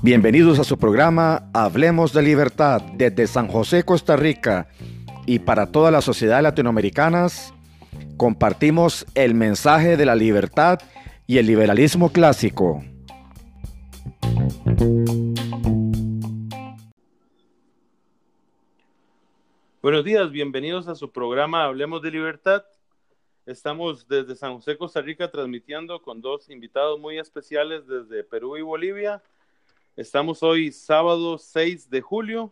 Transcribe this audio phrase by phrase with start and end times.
[0.00, 4.68] Bienvenidos a su programa Hablemos de Libertad desde San José, Costa Rica
[5.26, 7.26] y para toda la sociedad latinoamericana.
[8.16, 10.78] Compartimos el mensaje de la libertad
[11.26, 12.82] y el liberalismo clásico.
[19.82, 22.62] Buenos días, bienvenidos a su programa Hablemos de Libertad.
[23.48, 28.60] Estamos desde San José, Costa Rica, transmitiendo con dos invitados muy especiales desde Perú y
[28.60, 29.22] Bolivia.
[29.96, 32.50] Estamos hoy sábado 6 de julio,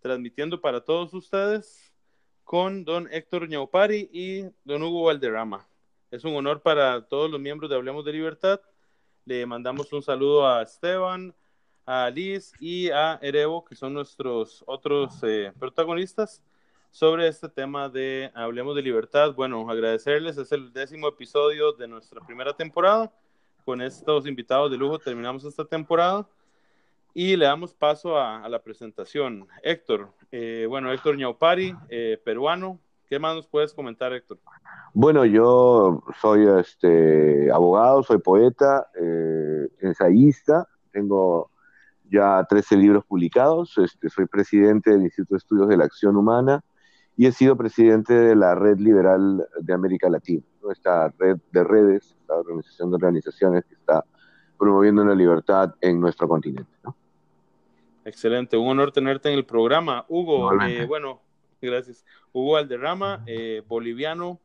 [0.00, 1.94] transmitiendo para todos ustedes
[2.42, 5.68] con don Héctor Ñaupari y don Hugo Valderrama.
[6.10, 8.60] Es un honor para todos los miembros de Hablemos de Libertad.
[9.26, 11.32] Le mandamos un saludo a Esteban,
[11.86, 16.42] a Liz y a Erevo, que son nuestros otros eh, protagonistas
[16.94, 19.34] sobre este tema de Hablemos de Libertad.
[19.34, 23.10] Bueno, agradecerles, es el décimo episodio de nuestra primera temporada.
[23.64, 26.24] Con estos invitados de lujo terminamos esta temporada.
[27.12, 29.48] Y le damos paso a, la presentación.
[29.64, 32.78] Héctor, eh, bueno, Héctor Ñaupari, eh, peruano.
[33.08, 34.38] ¿Qué más nos puedes comentar, Héctor?
[34.92, 41.50] Bueno, yo soy este, abogado, soy poeta, eh, ensayista, tengo
[42.08, 46.62] ya 13 libros publicados, este, soy presidente del Instituto de Estudios de la Acción Humana
[47.16, 52.16] y he sido presidente de la Red Liberal de América Latina, esta red de redes,
[52.20, 54.04] esta organización de organizaciones que está
[54.58, 56.72] promoviendo la libertad en nuestro continente.
[56.82, 56.96] ¿no?
[58.04, 60.04] Excelente, un honor tenerte en el programa.
[60.08, 61.22] Hugo, eh, bueno,
[61.60, 62.04] gracias.
[62.32, 64.40] Hugo Alderrama, eh, boliviano,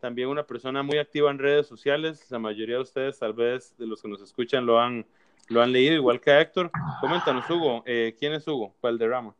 [0.00, 2.28] también una persona muy activa en redes sociales.
[2.30, 5.06] La mayoría de ustedes, tal vez de los que nos escuchan, lo han,
[5.48, 6.70] lo han leído, igual que Héctor.
[7.00, 9.34] Coméntanos, Hugo, eh, ¿quién es Hugo Valderrama?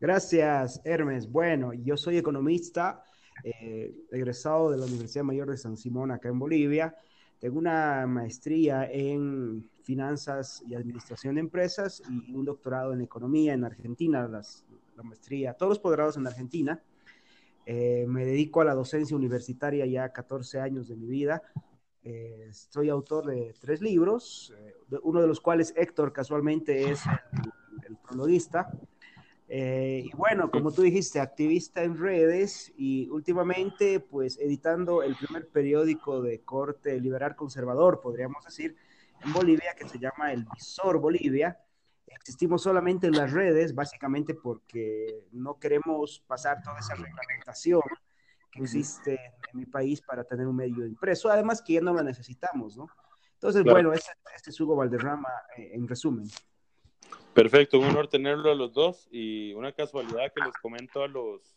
[0.00, 1.30] Gracias, Hermes.
[1.30, 3.04] Bueno, yo soy economista,
[4.10, 6.94] egresado de la Universidad Mayor de San Simón, acá en Bolivia.
[7.38, 13.64] Tengo una maestría en finanzas y administración de empresas y un doctorado en economía en
[13.64, 16.82] Argentina, la maestría, todos los posgrados en Argentina.
[17.66, 21.42] Eh, me dedico a la docencia universitaria ya 14 años de mi vida.
[22.02, 27.52] Eh, soy autor de tres libros, eh, uno de los cuales Héctor casualmente es el,
[27.88, 28.70] el prologuista.
[29.56, 35.48] Eh, y bueno, como tú dijiste, activista en redes y últimamente pues editando el primer
[35.48, 38.74] periódico de corte liberal conservador, podríamos decir,
[39.24, 41.56] en Bolivia que se llama El Visor Bolivia.
[42.04, 47.82] Existimos solamente en las redes, básicamente porque no queremos pasar toda esa reglamentación
[48.50, 49.20] que existe
[49.52, 52.88] en mi país para tener un medio impreso, además que ya no lo necesitamos, ¿no?
[53.34, 56.26] Entonces, bueno, este, este, es Hugo Valderrama eh, en resumen.
[57.34, 61.56] Perfecto, un honor tenerlo a los dos y una casualidad que les comento a los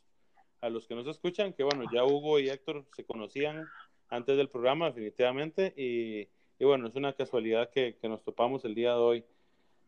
[0.60, 3.68] a los que nos escuchan que bueno, ya Hugo y Héctor se conocían
[4.10, 8.74] antes del programa definitivamente y, y bueno, es una casualidad que, que, nos topamos el
[8.74, 9.26] día de hoy.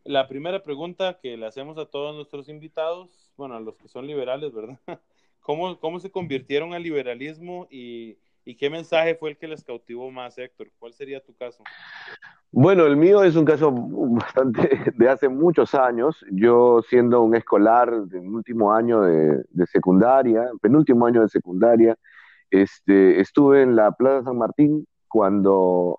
[0.04, 4.06] La primera pregunta que le hacemos a todos nuestros invitados, bueno, a los que son
[4.06, 4.78] liberales, ¿verdad?
[5.40, 10.10] ¿Cómo, cómo se convirtieron al liberalismo y, ¿Y qué mensaje fue el que les cautivó
[10.10, 10.70] más, Héctor?
[10.78, 11.62] ¿Cuál sería tu caso?
[12.52, 16.24] Bueno, el mío es un caso bastante de hace muchos años.
[16.32, 21.96] Yo siendo un escolar de último año de, secundaria, penúltimo año de secundaria,
[22.50, 25.96] este, estuve en la Plaza San Martín cuando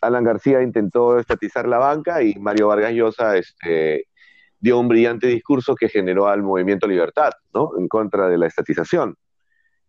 [0.00, 4.06] Alan García intentó estatizar la banca y Mario Vargas Llosa este,
[4.60, 7.72] dio un brillante discurso que generó al movimiento Libertad, ¿no?
[7.78, 9.16] En contra de la estatización.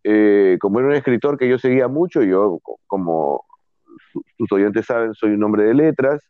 [0.02, 3.44] Eh, como era un escritor que yo seguía mucho, yo como
[4.36, 6.22] sus oyentes saben, soy un hombre de letras,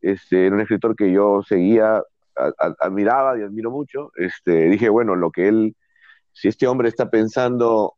[0.00, 2.02] este, era un escritor que yo seguía,
[2.78, 5.76] admiraba y admiro mucho, este, dije, bueno, lo que él,
[6.32, 7.94] si este hombre está pensando,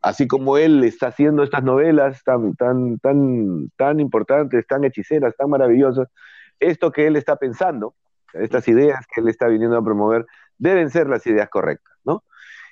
[0.00, 5.50] así como él está haciendo estas novelas tan, tan, tan, tan importantes, tan hechiceras, tan
[5.50, 6.08] maravillosas,
[6.60, 7.94] esto que él está pensando,
[8.32, 10.26] estas ideas que él está viniendo a promover,
[10.58, 11.93] deben ser las ideas correctas.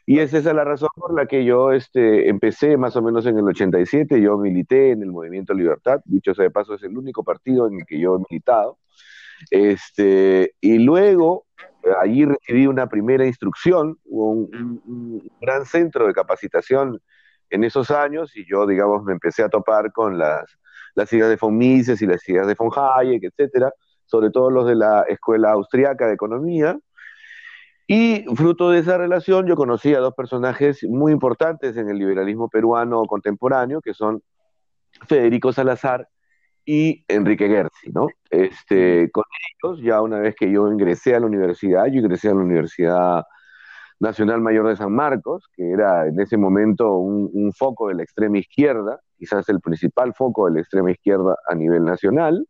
[0.04, 3.38] Y esa es la razón por la que yo este, empecé más o menos en
[3.38, 7.22] el 87, yo milité en el Movimiento Libertad, dicho sea de paso es el único
[7.22, 8.78] partido en el que yo he militado,
[9.50, 11.46] este, y luego
[12.00, 17.00] allí recibí una primera instrucción, hubo un, gran centro de capacitación
[17.50, 20.44] en esos años y yo, digamos, me empecé a topar con las,
[20.94, 23.72] las ideas de von Mises y las ideas de von Hayek, etcétera,
[24.06, 26.78] sobre todo los de la Escuela Austriaca de Economía,
[27.86, 32.48] y fruto de esa relación yo conocí a dos personajes muy importantes en el liberalismo
[32.48, 34.22] peruano contemporáneo, que son
[35.06, 36.08] Federico Salazar
[36.64, 38.08] y Enrique Gersi, ¿no?
[38.30, 39.24] Este, con
[39.64, 43.24] ellos, ya una vez que yo ingresé a la universidad, yo ingresé a la Universidad
[44.02, 48.38] Nacional Mayor de San Marcos, que era en ese momento un, foco de la extrema
[48.38, 52.46] izquierda, quizás el principal foco de la extrema izquierda a nivel nacional.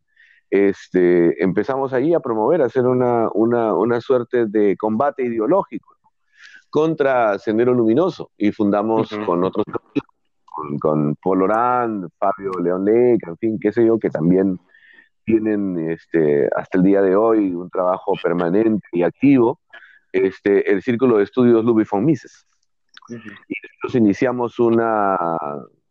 [0.55, 5.95] Este, empezamos allí a promover, a hacer una, una, suerte de combate ideológico
[6.69, 9.65] contra Sendero Luminoso y fundamos con otros
[10.45, 14.59] con, con Paul Orán, Fabio León Leca, en fin, qué sé yo, que también
[15.25, 19.59] tienen este, hasta el día de hoy un trabajo permanente y activo,
[20.11, 22.45] este, el Círculo de Estudios Louis von Mises.
[23.09, 25.17] Y nosotros iniciamos una,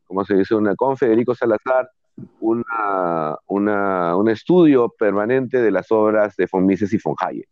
[0.05, 0.55] ¿cómo se dice?
[0.55, 1.91] Una, con Federico Salazar,
[2.41, 3.37] una,
[4.17, 7.49] un estudio permanente de las obras de von Mises y von Hayek.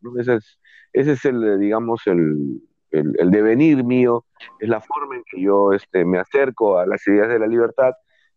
[0.93, 2.61] Ese, es, el, digamos, el,
[2.91, 4.25] el, devenir mío,
[4.59, 7.93] es la forma en que yo este, me acerco a las ideas de la libertad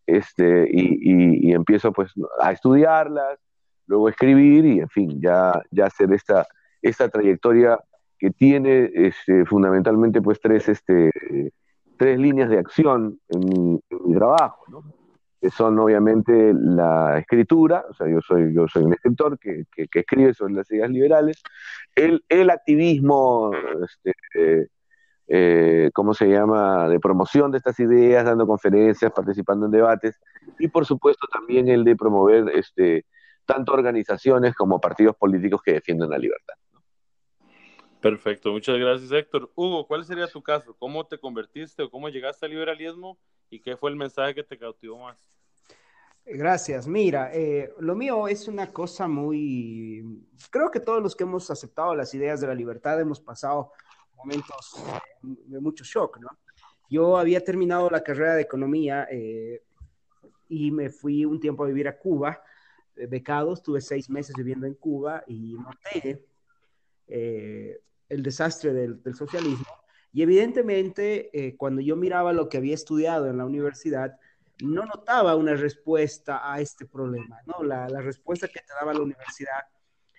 [0.05, 2.11] este, y, y, empiezo pues
[2.41, 3.39] a estudiarlas,
[3.87, 6.45] luego escribir y en fin, ya, ya hacer esta,
[6.81, 7.79] esta trayectoria
[8.19, 11.11] que tiene este, fundamentalmente pues tres, este,
[11.97, 14.65] tres líneas de acción en mi, trabajo.
[15.51, 20.33] Son obviamente la escritura, o sea, yo soy, yo soy un escritor que, que, escribe
[20.33, 21.41] sobre las ideas liberales,
[21.95, 23.51] el, el activismo
[24.03, 24.69] este,
[25.27, 30.19] eh, ¿cómo se llama?, de promoción de estas ideas, dando conferencias, participando en debates,
[30.59, 33.05] y por supuesto también el de promover este,
[33.45, 36.55] tanto organizaciones como partidos políticos que defienden la libertad.
[38.03, 39.49] Perfecto, muchas gracias Héctor.
[39.55, 40.75] Hugo, ¿cuál sería tu caso?
[40.77, 43.17] ¿Cómo te convertiste o cómo llegaste al liberalismo
[43.49, 45.17] y qué fue el mensaje que te cautivó más?
[46.25, 46.85] Gracias.
[46.85, 50.21] Mira, eh, lo mío es una cosa muy...
[50.49, 53.71] Creo que todos los que hemos aceptado las ideas de la libertad hemos pasado
[54.17, 54.83] momentos
[55.21, 56.27] de mucho shock, ¿no?
[56.89, 59.63] Yo había terminado la carrera de economía eh,
[60.49, 62.43] y me fui un tiempo a vivir a Cuba,
[62.97, 66.25] eh, becado, estuve seis meses viviendo en Cuba y noté
[68.13, 69.65] el desastre del, socialismo.
[70.11, 74.15] Y evidentemente, cuando yo miraba lo que había estudiado en la universidad,
[74.61, 77.63] no notaba una respuesta a este problema, ¿no?
[77.63, 79.63] La, la respuesta que te daba la universidad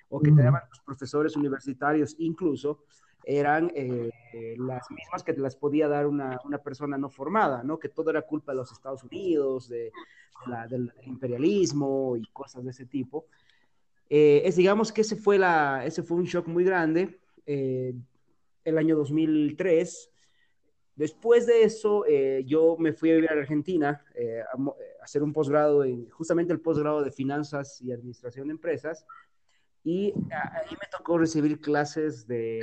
[0.08, 2.85] o que te daban los profesores universitarios incluso,
[3.26, 4.11] eran eh,
[4.58, 7.79] las mismas que te las podía dar una, una, persona no formada, ¿no?
[7.79, 9.91] Que todo era culpa de los Estados Unidos, de,
[10.69, 13.26] del imperialismo y cosas de ese tipo.
[14.11, 17.94] Eh, es, digamos que ese fue, la, ese fue un shock muy grande eh,
[18.64, 20.11] el año 2003.
[20.96, 22.05] Después de eso,
[22.44, 27.02] yo me fui a vivir a Argentina a, hacer un posgrado, en, justamente el posgrado
[27.02, 29.05] de Finanzas y Administración de Empresas,
[29.82, 32.62] y ahí me tocó recibir clases de,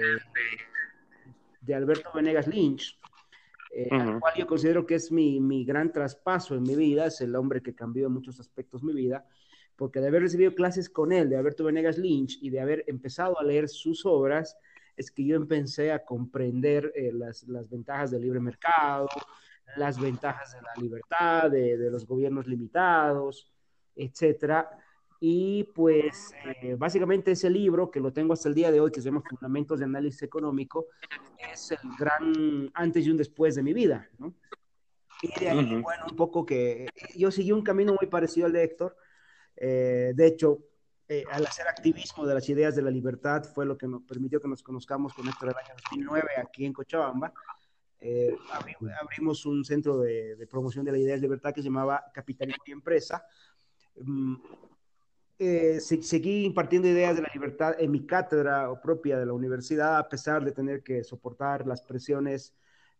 [1.62, 3.00] de Alberto Venegas Lynch,
[3.74, 7.22] eh, al cual yo considero que es mi, mi, gran traspaso en mi vida, es
[7.22, 9.26] el hombre que cambió en muchos aspectos mi vida,
[9.76, 13.40] porque de haber recibido clases con él, de Alberto Venegas Lynch, y de haber empezado
[13.40, 14.58] a leer sus obras,
[14.96, 19.08] es que yo empecé a comprender eh, las, las, ventajas del libre mercado,
[19.78, 23.52] las ventajas de la libertad, de, de los gobiernos limitados,
[23.96, 24.70] etcétera
[25.24, 26.34] y pues
[26.64, 29.22] eh, básicamente ese libro, que lo tengo hasta el día de hoy, que se llama
[29.22, 30.88] Fundamentos de Análisis Económico,
[31.38, 34.34] es el gran antes y un después de mi vida, ¿no?
[35.22, 38.64] Y de ahí, bueno, un poco que yo seguí un camino muy parecido al de
[38.64, 38.98] Héctor.
[39.56, 40.58] Eh, de hecho,
[41.12, 44.40] eh, al hacer activismo de las ideas de la libertad fue lo que nos permitió
[44.40, 47.34] que nos conozcamos con Héctor el año 2009 aquí en Cochabamba.
[49.02, 52.64] abrimos un centro de, de, promoción de la idea de libertad que se llamaba Capitalismo
[52.66, 53.26] y Empresa.
[53.96, 54.36] Mm,
[55.44, 60.08] eh, seguí impartiendo ideas de la libertad en mi cátedra propia de la universidad, a
[60.08, 62.54] pesar de tener que soportar las presiones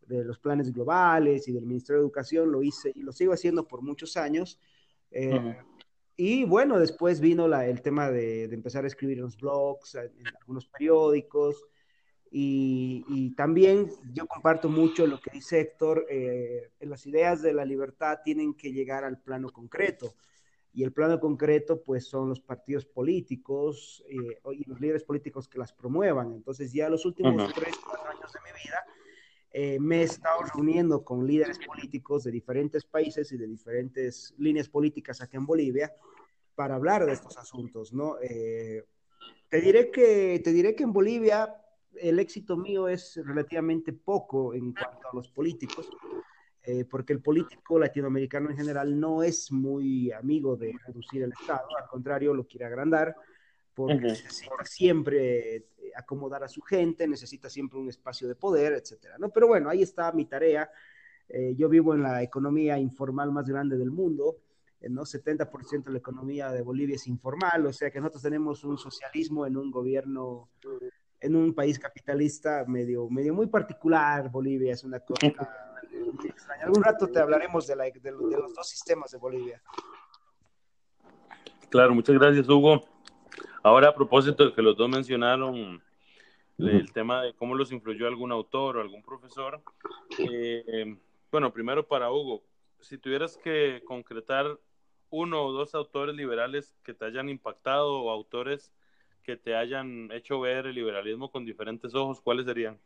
[0.08, 3.68] de los planes globales y del Ministerio de Educación, lo hice y lo sigo haciendo
[3.68, 4.60] por muchos años.
[5.12, 5.56] Eh,
[6.24, 10.12] y bueno, después vino la, el tema de, empezar a escribir en los blogs, en,
[10.40, 11.66] algunos periódicos.
[12.30, 18.20] Y, también yo comparto mucho lo que dice Héctor, eh, las ideas de la libertad
[18.24, 20.14] tienen que llegar al plano concreto
[20.72, 25.58] y el plano concreto pues son los partidos políticos eh, y los líderes políticos que
[25.58, 26.34] las promuevan.
[26.34, 28.86] Entonces ya los últimos tres, cuatro años de mi vida
[29.54, 34.70] eh, me he estado reuniendo con líderes políticos de diferentes países y de diferentes líneas
[34.70, 35.94] políticas aquí en Bolivia
[36.56, 38.16] para hablar de estos asuntos, ¿no?
[38.22, 38.86] Eh,
[39.50, 41.54] te, diré que, te diré que en Bolivia
[41.96, 45.90] el éxito mío es relativamente poco en cuanto a los políticos,
[46.64, 51.68] eh, porque el político latinoamericano en general no es muy amigo de reducir el Estado,
[51.78, 53.16] al contrario, lo quiere agrandar,
[53.74, 59.18] porque necesita siempre eh, acomodar a su gente, necesita siempre un espacio de poder, etcétera,
[59.18, 59.30] ¿no?
[59.30, 60.70] Pero bueno, ahí está mi tarea.
[61.30, 64.38] Eh, yo vivo en la economía informal más grande del mundo,
[64.82, 65.04] ¿no?
[65.04, 69.46] 70% de la economía de Bolivia es informal, o sea que nosotros tenemos un socialismo
[69.46, 70.50] en un gobierno
[71.22, 74.30] en un país capitalista medio, medio muy particular.
[74.30, 75.28] Bolivia es una cosa
[75.92, 76.64] muy extraña.
[76.64, 79.62] Algún rato te hablaremos de, de los dos sistemas de Bolivia.
[81.70, 82.84] Claro, muchas gracias, Hugo.
[83.64, 85.82] Ahora, a propósito de que los dos mencionaron
[86.58, 89.62] el tema de cómo los influyó algún autor o algún profesor,
[90.18, 90.98] eh,
[91.32, 92.44] bueno, primero para Hugo,
[92.80, 94.60] si tuvieras que concretar
[95.12, 98.72] uno o dos autores liberales que te hayan impactado o autores
[99.24, 102.80] que te hayan hecho ver el liberalismo con diferentes ojos, ¿cuáles serían?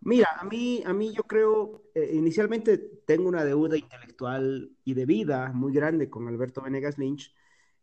[0.00, 5.06] Mira, a mí, a mí yo creo, eh, inicialmente tengo una deuda intelectual y de
[5.06, 7.32] vida muy grande con Alberto Venegas Lynch,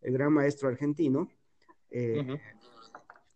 [0.01, 1.29] el gran maestro argentino.
[1.97, 2.39] Eh,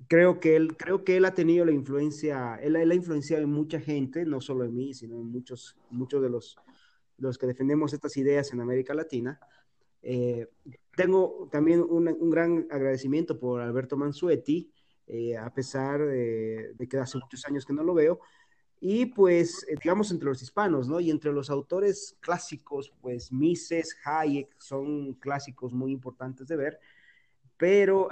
[0.09, 3.79] creo, que él, creo que él ha tenido la influencia, él, ha influenciado en mucha
[3.79, 6.57] gente, no solo en mí, sino en muchos, muchos de los,
[7.17, 9.39] los que defendemos estas ideas en América Latina.
[10.01, 10.47] Eh,
[10.95, 14.69] tengo también un, gran agradecimiento por Alberto Mansuetti,
[15.07, 18.19] eh, a pesar de, que hace muchos años que no lo veo,
[18.81, 20.99] y pues, eh, digamos, entre los hispanos, ¿no?
[20.99, 26.79] Y entre los autores clásicos, pues Mises, Hayek son clásicos muy importantes de ver,
[27.59, 28.07] pero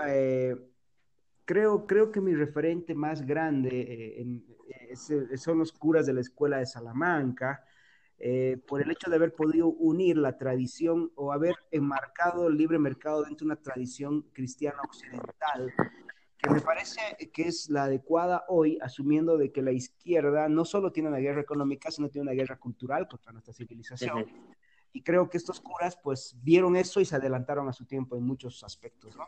[1.46, 4.44] creo, creo que mi referente más grande
[5.38, 7.64] son los curas de la escuela de Salamanca,
[8.20, 12.80] eh, por el hecho de haber podido unir la tradición o haber enmarcado el libre
[12.80, 15.72] mercado dentro de una tradición cristiana occidental,
[16.40, 17.00] que me parece
[17.32, 21.42] que es la adecuada hoy, asumiendo de que la izquierda no solo tiene una guerra
[21.42, 24.26] económica, sino tiene una guerra cultural contra nuestra civilización.
[24.98, 28.24] Y creo que estos curas pues vieron eso y se adelantaron a su tiempo en
[28.24, 29.28] muchos aspectos, ¿no?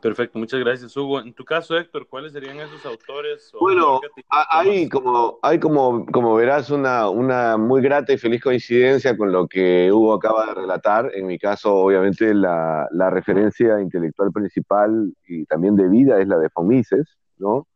[0.00, 1.20] Perfecto, muchas gracias, Hugo.
[1.20, 3.52] En tu caso, Héctor, ¿cuáles serían esos autores?
[3.60, 9.30] Bueno, hay como, hay como, como verás una, una muy grata y feliz coincidencia con
[9.30, 11.10] lo que Hugo acaba de relatar.
[11.14, 16.38] En mi caso, obviamente, la, la referencia intelectual principal y también de vida es la
[16.38, 17.68] de Fomises, ¿no?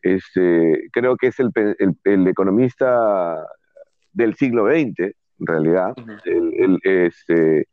[0.00, 3.46] Este, creo que es el, el, el economista
[4.12, 5.94] del siglo XX, en realidad.
[6.24, 7.68] el, el, este,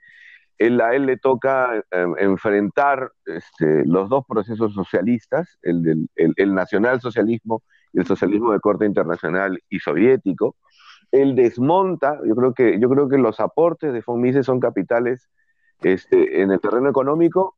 [0.58, 6.54] él, a él le toca em, enfrentar este, los dos procesos socialistas, el, del, el,
[6.54, 7.64] nacionalsocialismo
[7.94, 10.56] y el socialismo de corte internacional y soviético.
[11.12, 15.30] Él desmonta, yo creo que, yo creo que los aportes de von Mises son capitales
[15.82, 17.58] este, en el terreno económico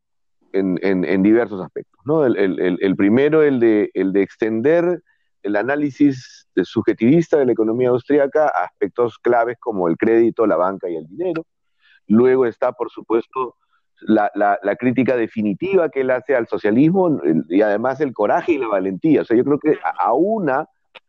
[0.54, 2.00] en, en, diversos aspectos.
[2.06, 2.26] ¿no?
[2.26, 5.02] El, primero, el de, el de extender
[5.44, 10.89] el análisis subjetivista de la economía austríaca a aspectos claves como el crédito, la banca
[10.89, 11.46] y el dinero
[12.08, 13.56] Luego está, por supuesto,
[14.01, 14.32] la,
[14.79, 19.22] crítica definitiva que él hace al socialismo y además el coraje y la valentía.
[19.22, 20.67] O sea, yo creo que aúna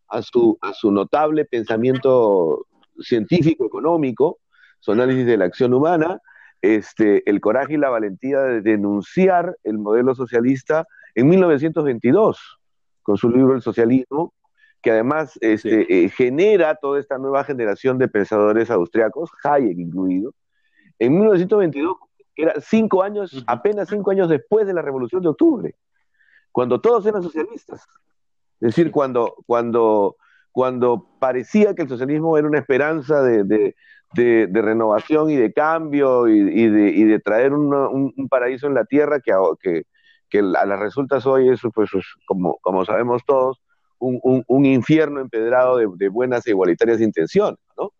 [0.09, 2.67] a su, a su notable pensamiento
[3.01, 4.39] científico, económico,
[4.81, 6.21] su análisis de la acción humana,
[6.63, 12.58] este, el coraje y la valentía de denunciar el modelo socialista en 1922,
[13.09, 14.35] con su libro El socialismo,
[14.83, 20.35] que además este, eh, genera toda esta nueva generación de pensadores austriacos, Hayek incluido,
[20.99, 21.97] en 1922,
[22.37, 25.75] era cinco años, apenas cinco años después de la Revolución de Octubre,
[26.53, 27.87] cuando todos eran socialistas.
[28.61, 30.17] Es decir, cuando, cuando,
[30.53, 33.75] cuando parecía que el socialismo era una esperanza de,
[34.15, 39.85] renovación y de cambio y, de, traer un, paraíso en la tierra que, que,
[40.29, 41.91] que a las resultas hoy es, pues,
[42.27, 43.61] como, como sabemos todos,
[43.99, 47.93] un, un infierno empedrado de, buenas e igualitarias intenciones, ¿no?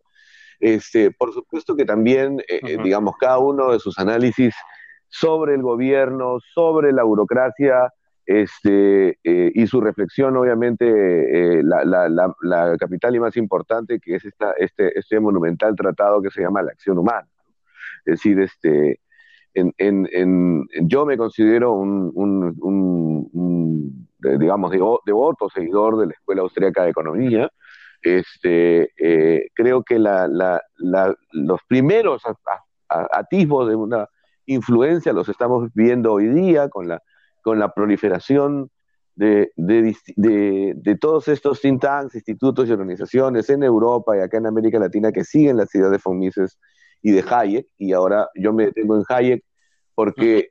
[0.59, 4.53] Este, por supuesto que también, eh, eh, digamos, cada uno de sus análisis
[5.07, 7.93] sobre el gobierno, sobre la burocracia,
[8.25, 14.51] este, eh, y su reflexión, obviamente, la, la, capital y más importante, que es esta,
[14.53, 17.27] este, este monumental tratado que se llama La Acción Humana.
[18.05, 18.99] Es decir, este,
[19.53, 26.41] en, en, en, yo me considero un, un, un, digamos, devoto seguidor de la Escuela
[26.41, 27.49] Austríaca de Economía,
[28.01, 32.23] este, eh, creo que los primeros
[32.87, 34.07] atisbos de una
[34.45, 37.01] influencia los estamos viendo hoy día con la,
[37.43, 38.71] con la proliferación
[39.15, 44.79] de, de, todos estos think tanks, institutos y organizaciones en Europa y acá en América
[44.79, 46.21] Latina que siguen la ciudad de von
[47.01, 49.43] y de Hayek, y ahora yo me detengo en Hayek
[49.95, 50.49] porque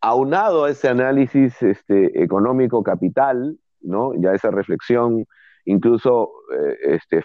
[0.00, 4.12] aunado a ese análisis este, económico capital, ¿no?
[4.14, 5.24] ya esa reflexión
[5.64, 7.22] incluso eh, este,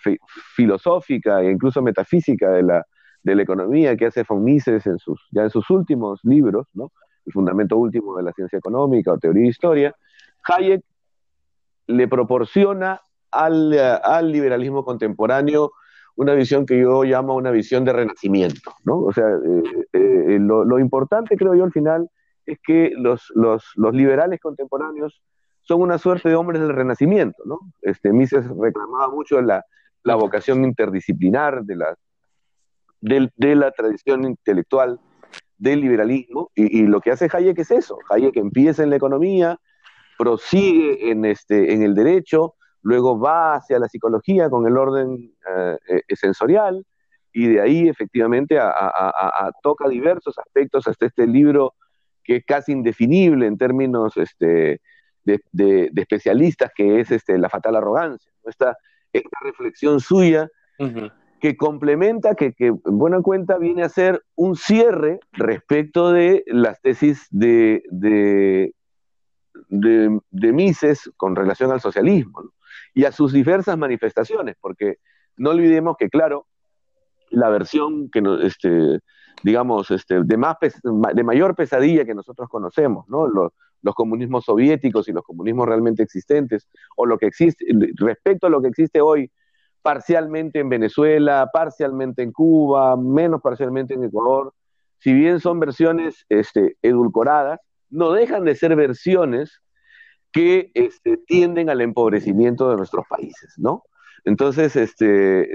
[0.56, 2.86] filosófica e incluso metafísica de la,
[3.24, 6.92] de la economía que hace von Mises en sus, ya en sus últimos libros, ¿no?
[7.26, 9.96] el fundamento último de la ciencia económica o teoría de historia,
[10.44, 10.84] Hayek
[11.88, 15.72] le proporciona al, al liberalismo contemporáneo
[16.16, 19.00] una visión que yo llamo una visión de renacimiento, ¿no?
[19.00, 22.10] O sea, eh, eh, lo, lo, importante creo yo al final
[22.46, 25.22] es que los, los, los liberales contemporáneos
[25.62, 27.60] son una suerte de hombres del renacimiento, ¿no?
[27.82, 29.66] Este, Mises reclamaba mucho la,
[30.04, 31.96] la vocación interdisciplinar de la,
[33.02, 35.00] de, la tradición intelectual
[35.58, 39.58] del liberalismo, y, lo que hace Hayek es eso, Hayek empieza en la economía,
[40.18, 45.78] prosigue en, este, en el derecho, luego va hacia la psicología con el orden eh,
[45.88, 46.86] eh, sensorial,
[47.34, 51.74] y de ahí efectivamente a, toca diversos aspectos hasta este libro
[52.24, 54.82] que es casi indefinible en términos este,
[55.24, 58.32] de, especialistas, que es este, la fatal arrogancia.
[58.46, 58.78] Esta,
[59.12, 60.48] esta reflexión suya
[61.42, 66.80] que complementa, que, que, en buena cuenta viene a ser un cierre respecto de las
[66.82, 68.72] tesis de, de,
[70.54, 72.44] Mises con relación al socialismo
[72.94, 74.98] y a sus diversas manifestaciones, porque
[75.38, 76.48] no olvidemos que, claro,
[77.30, 79.00] la versión que este,
[79.44, 80.58] digamos, este, de, más
[81.14, 83.28] de mayor pesadilla que nosotros conocemos, ¿no?
[83.28, 83.52] Los,
[83.96, 87.66] comunismos soviéticos y los comunismos realmente existentes, o lo que existe,
[87.98, 89.30] respecto a lo que existe hoy,
[89.82, 94.54] parcialmente en Venezuela, parcialmente en Cuba, menos parcialmente en Ecuador,
[95.00, 99.60] si bien son versiones este, edulcoradas, no dejan de ser versiones
[100.34, 103.84] que este, tienden al empobrecimiento de nuestros países, ¿no?
[104.26, 105.52] Entonces, este,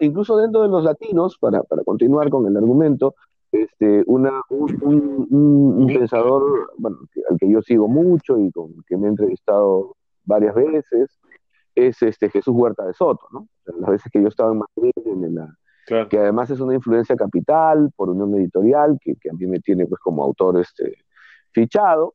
[0.00, 3.14] incluso dentro de los latinos, para, continuar con el argumento,
[3.52, 6.98] este, una, un, pensador bueno,
[7.30, 11.20] al que yo sigo mucho y con que me he entrevistado varias veces,
[11.74, 13.46] es este Jesús Huerta de Soto, ¿no?
[13.66, 17.90] Las veces que yo estaba en Madrid, en la, que además es una influencia capital
[17.94, 20.96] por Unión Editorial, que, que a mí me tiene pues como autor este,
[21.52, 22.14] fichado,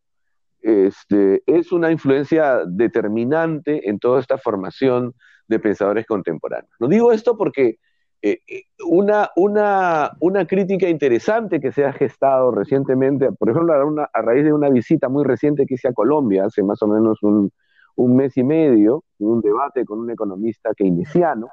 [0.62, 5.14] este, es una influencia determinante en toda esta formación
[5.48, 6.74] de pensadores contemporáneos.
[6.80, 7.78] No digo esto porque
[8.22, 13.74] eh, eh, una, una, una, crítica interesante que se ha gestado recientemente, por ejemplo,
[14.12, 17.22] a, raíz de una visita muy reciente que hice a Colombia hace más o menos
[17.22, 17.52] un,
[17.96, 21.50] un mes y medio, un debate con un economista keynesiano,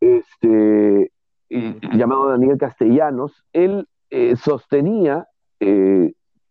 [0.00, 1.10] este,
[1.50, 5.26] llamado Daniel Castellanos, él eh, sostenía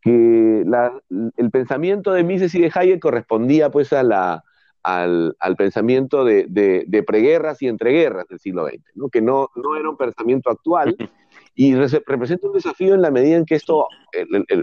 [0.02, 0.94] que la,
[1.38, 4.44] el pensamiento de Mises y de Hayek correspondía pues a la,
[4.84, 9.10] al, pensamiento de, preguerras y entreguerras del siglo XX, ¿no?
[9.10, 10.96] que no, no era un pensamiento actual
[11.56, 13.88] y representa un desafío en la medida en que esto,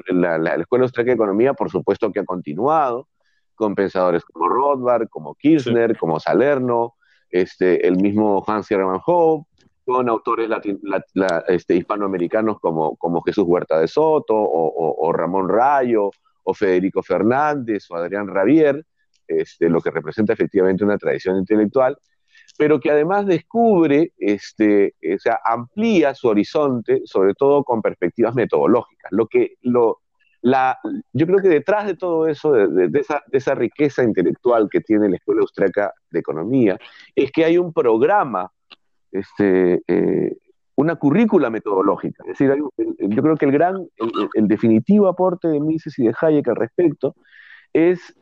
[0.09, 3.09] la, Escuela Austríaca de Economía, por supuesto que ha continuado,
[3.55, 6.95] con pensadores como Rothbard, como Kirchner, como Salerno,
[7.31, 9.49] este, el mismo Hans Hermann Hope,
[9.85, 10.49] con autores
[11.49, 16.11] este, hispanoamericanos como, como Jesús Huerta de Soto, o, o Ramón Rayo,
[16.45, 18.85] o Federico Fernández, o Adrián Ravier,
[19.27, 21.97] este, lo que representa efectivamente una tradición intelectual,
[22.57, 29.11] pero que además descubre, este, o sea, amplía su horizonte, sobre todo con perspectivas metodológicas.
[29.13, 30.03] Lo que, lo,
[30.43, 30.79] la,
[31.13, 35.41] yo creo que detrás de todo eso, de, esa, riqueza intelectual que tiene la Escuela
[35.41, 36.79] Austriaca de Economía,
[37.15, 38.53] es que hay un programa,
[39.15, 40.37] este, eh,
[40.77, 42.25] una currícula metodológica.
[42.25, 42.53] Es decir,
[42.99, 43.87] yo creo que el gran,
[44.35, 47.15] el, definitivo aporte de Mises y de Hayek al respecto
[47.73, 48.15] es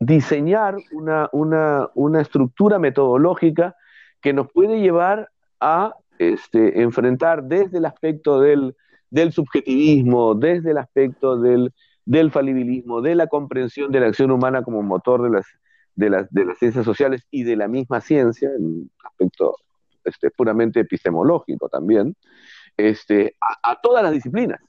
[0.00, 3.76] diseñar una, una, una estructura metodológica
[4.20, 5.28] que nos puede llevar
[5.60, 8.74] a este, enfrentar desde el aspecto del,
[9.10, 11.72] del subjetivismo, desde el aspecto del,
[12.06, 15.46] del, falibilismo, de la comprensión de la acción humana como motor de las,
[15.94, 19.56] de las, de las ciencias sociales y de la misma ciencia, en aspecto
[20.04, 22.14] este, puramente epistemológico también,
[22.76, 24.60] este, a, todas las disciplinas.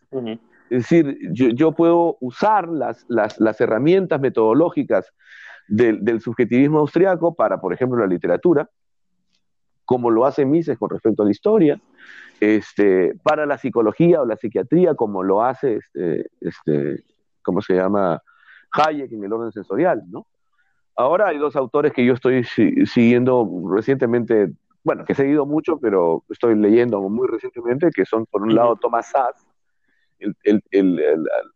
[0.69, 5.12] Es decir, yo, puedo usar las, las, herramientas metodológicas
[5.67, 8.69] del, subjetivismo austriaco para, por ejemplo, la literatura,
[9.86, 11.80] como lo hace Mises con respecto a la historia,
[12.39, 17.04] este, para la psicología o la psiquiatría, como lo hace, este, este,
[17.43, 18.21] ¿cómo se llama?
[18.71, 20.26] Hayek en el orden sensorial, ¿no?
[20.98, 24.54] Ahora hay dos autores que yo estoy siguiendo recientemente,
[24.86, 28.76] bueno, que he seguido mucho, pero estoy leyendo muy recientemente, que son, por un lado,
[28.76, 29.48] Thomas Sass,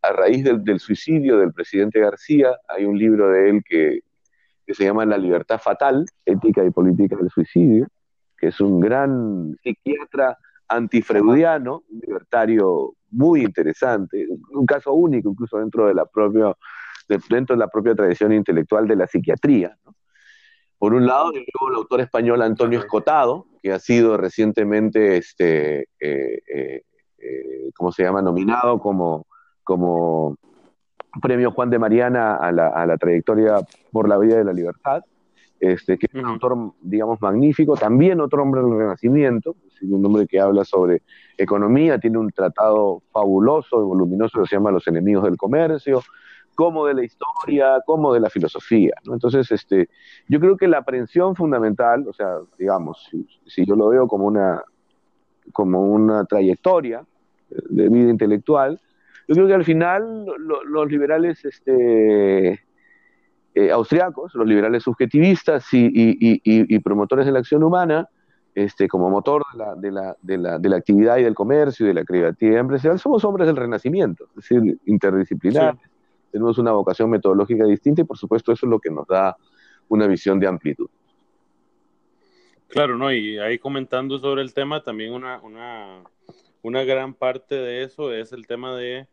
[0.02, 4.00] a raíz del, suicidio del presidente García, hay un libro de él que,
[4.68, 7.88] se llama La libertad fatal, ética y política del suicidio,
[8.36, 10.36] que es un gran psiquiatra
[10.68, 16.56] antifreudiano, un libertario muy interesante, un caso único incluso dentro de la propia,
[17.30, 19.78] dentro de la propia tradición intelectual de la psiquiatría.
[20.80, 26.82] Por un lado, el autor español Antonio Escotado, que ha sido recientemente este, eh, eh,
[27.18, 29.28] eh, ¿cómo se llama?, nominado como,
[29.64, 30.38] como
[31.22, 33.58] premio Juan de Mariana a la, a la trayectoria
[33.92, 35.04] por la vida de la libertad,
[35.60, 40.40] este, que es un autor, digamos, magnífico, también otro hombre del Renacimiento, un hombre que
[40.40, 41.02] habla sobre
[41.38, 46.02] economía, tiene un tratado fabuloso y voluminoso que se llama Los enemigos del comercio,
[46.60, 48.94] como de la historia, como de la filosofía.
[49.06, 49.14] ¿no?
[49.14, 49.88] Entonces, este,
[50.28, 53.10] yo creo que la aprehensión fundamental, o sea, digamos,
[53.46, 54.62] si, yo lo veo como una,
[55.54, 57.06] como una trayectoria
[57.50, 58.78] de vida intelectual,
[59.30, 60.26] yo creo que al final
[60.66, 62.60] los liberales este,
[63.56, 68.10] eh, austriacos, los liberales subjetivistas y, promotores de la acción humana,
[68.54, 69.76] este, como motor de la,
[70.22, 73.48] de, la, de, la, actividad y del comercio y de la creatividad empresarial, somos hombres
[73.48, 75.80] del renacimiento, es decir, interdisciplinares,
[76.32, 79.36] tenemos una vocación metodológica distinta y por supuesto eso es lo que nos da
[79.88, 80.90] una visión de amplitud.
[82.68, 83.12] Claro, ¿no?
[83.12, 86.04] Y ahí comentando sobre el tema, también una, una,
[86.62, 89.08] una gran parte de eso es el tema de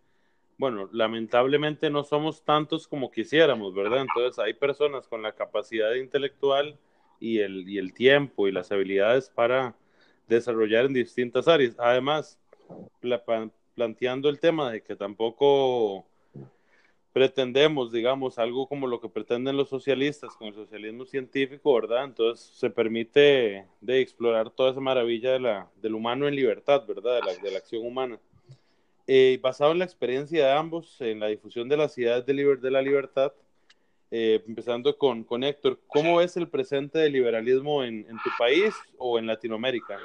[0.59, 4.01] bueno, lamentablemente no somos tantos como quisiéramos, ¿verdad?
[4.01, 6.79] Entonces hay personas con la capacidad intelectual
[7.21, 9.77] y el, y el tiempo y las habilidades para
[10.27, 11.77] desarrollar en distintas áreas.
[11.79, 12.39] Además,
[13.75, 16.07] planteando el tema de que tampoco
[17.17, 22.05] pretendemos, digamos, algo como lo que pretenden los socialistas con el socialismo científico, ¿verdad?
[22.05, 27.15] Entonces se permite de explorar toda esa maravilla de la, del humano en libertad, ¿verdad?
[27.15, 28.21] De la, de la acción humana.
[29.07, 32.71] Eh, basado en la experiencia de ambos en la difusión de las ideas de, de
[32.71, 33.33] la libertad,
[34.11, 39.19] eh, empezando con, con, Héctor, ¿cómo es el presente del liberalismo en, tu país o
[39.19, 39.99] en Latinoamérica?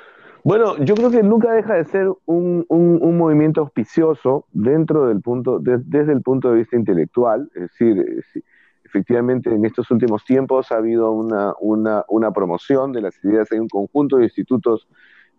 [0.43, 5.59] Bueno, yo creo que nunca deja de ser un, un, movimiento auspicioso dentro del punto,
[5.59, 8.41] desde el punto de vista intelectual, es decir, eh,
[8.83, 13.59] efectivamente en estos últimos tiempos ha habido una, una, una promoción de las ideas, hay
[13.59, 14.87] un conjunto de institutos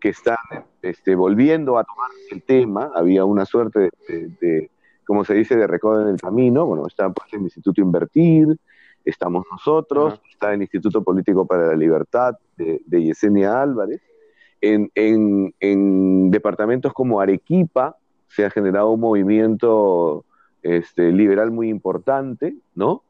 [0.03, 0.37] que están
[0.83, 2.91] este, volviendo a tomar el tema.
[2.95, 4.71] Había una suerte de,
[5.07, 6.67] como se dice, de recodo en el camino.
[6.67, 8.49] Bueno, está pues, el Instituto Invertir,
[9.05, 14.03] estamos nosotros, está el Instituto Político para la Libertad de, Yesenia Álvarez.
[14.63, 17.97] En, en, departamentos como Arequipa
[18.29, 20.25] se ha generado un movimiento
[20.63, 23.03] este, liberal muy importante, ¿no?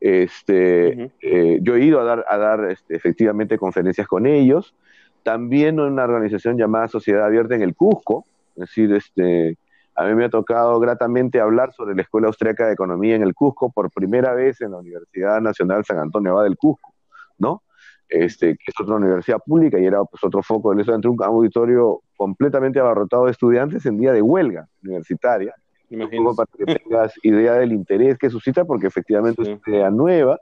[0.00, 4.74] Este, eh, yo he ido a dar, a dar este, efectivamente conferencias con ellos
[5.22, 9.58] también una organización llamada Sociedad Abierta en el Cusco, es decir, este,
[9.94, 13.34] a mí me ha tocado gratamente hablar sobre la Escuela Austriaca de Economía en el
[13.34, 16.94] Cusco por primera vez en la Universidad Nacional San Antonio Abad del Cusco,
[17.38, 17.62] ¿no?
[18.10, 21.22] Este, que es otra universidad pública y era pues, otro foco de eso, entre un
[21.22, 25.54] auditorio completamente abarrotado de estudiantes en día de huelga universitaria.
[25.90, 26.34] Imagino.
[26.34, 30.40] Para que tengas idea del interés que suscita, porque efectivamente es una idea nueva,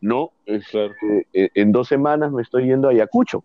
[0.00, 0.30] ¿no?
[0.44, 0.90] Este,
[1.32, 3.44] eh, en dos semanas me estoy yendo a Ayacucho,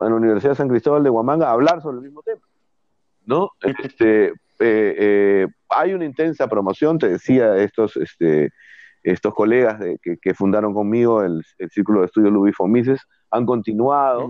[0.00, 2.40] en la Universidad de San Cristóbal de Huamanga a hablar sobre el mismo tema.
[3.26, 3.50] ¿no?
[3.84, 8.50] Este, eh, eh, hay una intensa promoción, te decía, estos, este,
[9.02, 14.28] estos colegas que, fundaron conmigo el, Círculo de Estudios Luis Mises han continuado.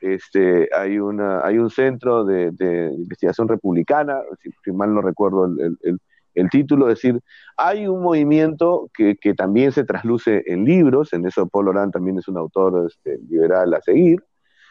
[0.00, 2.52] este, hay, una, hay un centro de,
[2.96, 4.20] investigación republicana,
[4.64, 7.20] si, mal no recuerdo el, título, es decir,
[7.56, 12.28] hay un movimiento que, también se trasluce en libros, en eso Paul Orán también es
[12.28, 14.22] un autor este, liberal a seguir,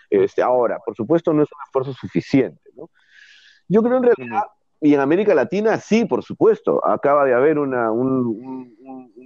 [0.10, 2.62] este, ahora, por supuesto, no es un esfuerzo suficiente.
[2.76, 2.90] ¿no?
[3.68, 4.44] Yo creo en realidad,
[4.82, 8.78] y en América Latina sí, por supuesto, acaba de haber una, un,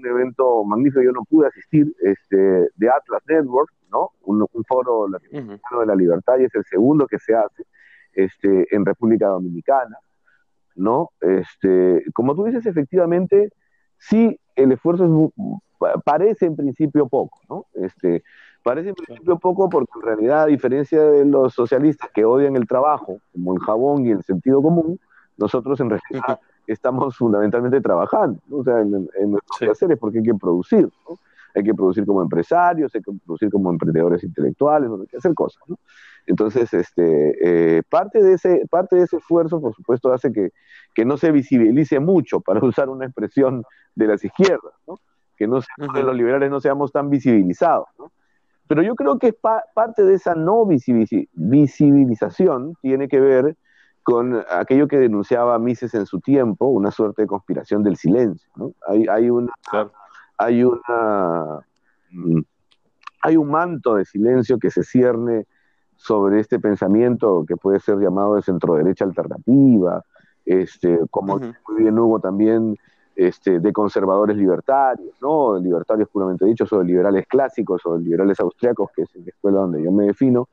[0.05, 4.09] evento magnífico, yo no pude asistir, este, de Atlas Network, ¿no?
[4.23, 7.63] un, foro latinoamericano de la libertad, y es el segundo que se hace
[8.11, 9.97] este, en República Dominicana.
[10.75, 11.11] ¿no?
[11.21, 13.49] Este, como tú dices, efectivamente,
[13.97, 15.31] sí, el esfuerzo
[16.03, 17.67] parece en principio poco, ¿no?
[17.73, 18.23] Este,
[18.63, 22.65] Parece en principio poco porque en realidad, a diferencia de los socialistas que odian el
[22.65, 24.99] trabajo, como el jabón y el sentido común,
[25.38, 29.86] nosotros en realidad estamos fundamentalmente trabajando, o sea, en, en nuestros sí.
[30.00, 31.19] porque hay que producir, ¿no?
[31.56, 35.62] Hay que producir como empresarios, hay que producir como emprendedores intelectuales, hay que hacer cosas,
[35.67, 35.78] ¿no?
[36.26, 40.52] Entonces, este, eh, parte, de ese, parte de ese esfuerzo, por supuesto, hace que,
[40.96, 43.63] que no se visibilice mucho, para usar una expresión
[43.96, 45.00] de las izquierdas, ¿no?
[45.36, 48.12] Que no, los liberales no seamos tan visibilizados, ¿no?
[48.67, 53.58] Pero yo creo que parte de esa no visibilización tiene que ver
[54.03, 58.49] con aquello que denunciaba Mises en su tiempo, una suerte de conspiración del silencio.
[58.87, 59.51] Hay, hay, una,
[60.37, 61.59] hay, una,
[62.11, 62.41] mm,
[63.21, 65.45] hay un manto de silencio que se cierne
[65.95, 70.03] sobre este pensamiento que puede ser llamado de centro-derecha alternativa,
[70.45, 72.75] este, como muy bien hubo también
[73.15, 75.57] este, de conservadores libertarios, ¿no?
[75.57, 79.59] libertarios puramente dichos, o de liberales clásicos, o de liberales austriacos, que es la escuela
[79.59, 80.49] donde yo me defino,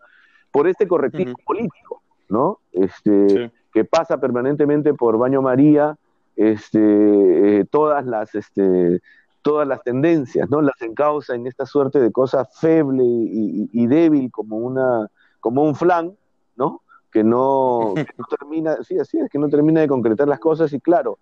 [0.53, 2.61] por este correctivo político, ¿no?
[2.73, 5.97] Este, que pasa permanentemente por Baño María,
[6.37, 9.01] este, eh, todas las, este,
[9.43, 10.63] todas las tendencias, ¿no?
[10.63, 15.09] Las encausa en esta suerte de cosa feble y, débil como una,
[15.41, 16.17] como un flan,
[16.57, 16.83] ¿no?
[17.13, 20.73] Que no, que no termina, sí, así es, que no termina de concretar las cosas
[20.73, 21.19] y claro,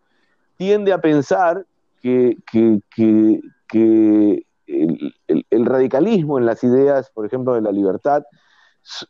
[0.56, 1.64] tiende a pensar
[2.00, 8.22] que, que, el, radicalismo en las ideas, por ejemplo, de la libertad,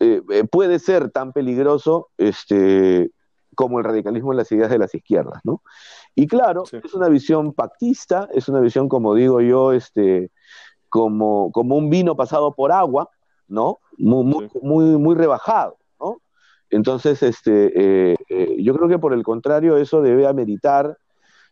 [0.01, 3.11] eh, eh, puede ser tan peligroso este,
[3.55, 5.63] como el radicalismo en las ideas de las izquierdas, ¿no?
[6.15, 10.31] Y claro, es una visión pactista, es una visión, como digo yo, este,
[10.89, 13.11] como, como un vino pasado por agua,
[13.47, 13.79] ¿no?
[13.99, 16.21] Muy, muy, muy, rebajado, ¿no?
[16.71, 20.99] Entonces, este, eh, yo creo que por el contrario, eso debe ameritar,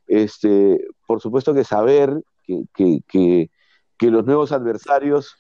[0.07, 3.51] este, por supuesto que saber que, que,
[3.99, 5.37] que los nuevos adversarios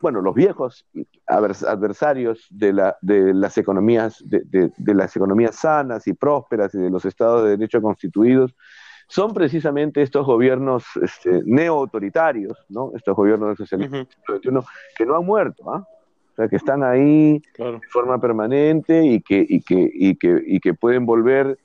[0.00, 0.86] bueno, los viejos
[1.26, 7.04] adversarios de, la, de las economías, de, las economías sanas y prósperas y de los
[7.04, 8.54] estados de derecho constituidos,
[9.08, 12.92] son precisamente estos gobiernos este, neo-autoritarios, ¿no?
[12.94, 14.06] Estos gobiernos del socialismo
[14.96, 15.86] que no han muerto, ¿ah?
[16.32, 20.60] O sea, que están ahí de forma permanente y que, y que, y que, y
[20.60, 21.58] que pueden volver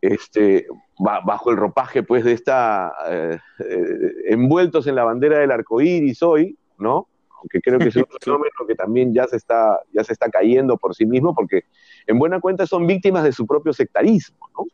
[0.00, 0.66] este,
[0.98, 6.22] bajo el ropaje pues de esta, eh, eh, envueltos en la bandera del arco iris
[6.22, 7.08] hoy, ¿no?
[7.50, 10.76] Que creo que es un fenómeno que también ya se, está, ya se está cayendo
[10.76, 11.64] por sí mismo, porque
[12.06, 14.66] en buena cuenta son víctimas de su propio sectarismo, ¿no?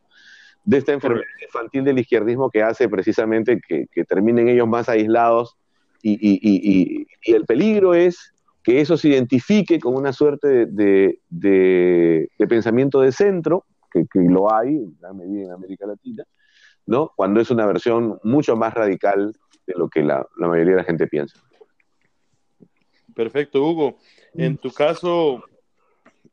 [0.64, 5.56] de esta enfermedad infantil del izquierdismo que hace precisamente que, terminen ellos más aislados
[6.02, 11.20] y, y, y, y, el peligro es que eso se identifique con una suerte de,
[11.28, 16.24] de, pensamiento de centro, que, que, lo hay en gran medida en América Latina,
[16.86, 17.10] ¿no?
[17.16, 19.34] cuando es una versión mucho más radical
[19.66, 21.40] de lo que la, la mayoría de la gente piensa.
[23.20, 23.98] Perfecto, Hugo.
[24.32, 25.44] En tu caso,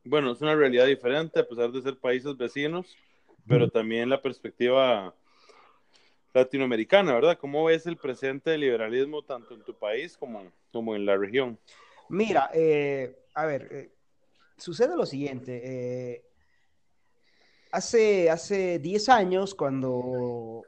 [0.06, 2.96] bueno, es una realidad diferente a pesar de ser países vecinos,
[3.46, 5.14] pero también la perspectiva
[6.34, 7.38] latinoamericana, ¿verdad?
[7.38, 11.60] ¿Cómo ves el presente del liberalismo tanto en tu país como, como en la región?
[12.08, 13.92] Mira, eh, a ver, eh,
[14.56, 15.62] sucede lo siguiente.
[15.66, 16.26] Eh,
[17.74, 20.64] hace, hace 10 años, cuando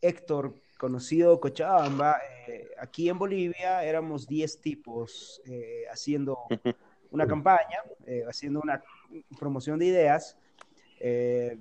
[0.00, 0.52] Héctor
[0.82, 6.40] conocido Cochabamba, eh, aquí en Bolivia éramos 10 tipos eh, haciendo
[7.12, 8.82] una campaña, eh, haciendo una
[9.38, 10.36] promoción de ideas.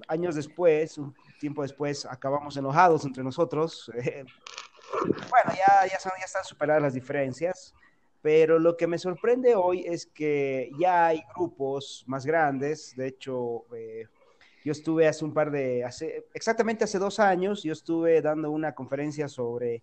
[0.08, 3.92] años después, un tiempo después, acabamos enojados entre nosotros.
[3.94, 7.76] bueno, ya, ya, ya están superadas las diferencias,
[8.24, 13.66] pero lo que me sorprende hoy es que ya hay grupos más grandes, de hecho,
[14.64, 18.74] yo estuve hace un par de, hace, exactamente hace dos años, yo estuve dando una
[18.74, 19.82] conferencia sobre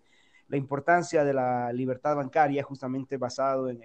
[0.49, 3.81] la importancia de la libertad bancaria, justamente basado en,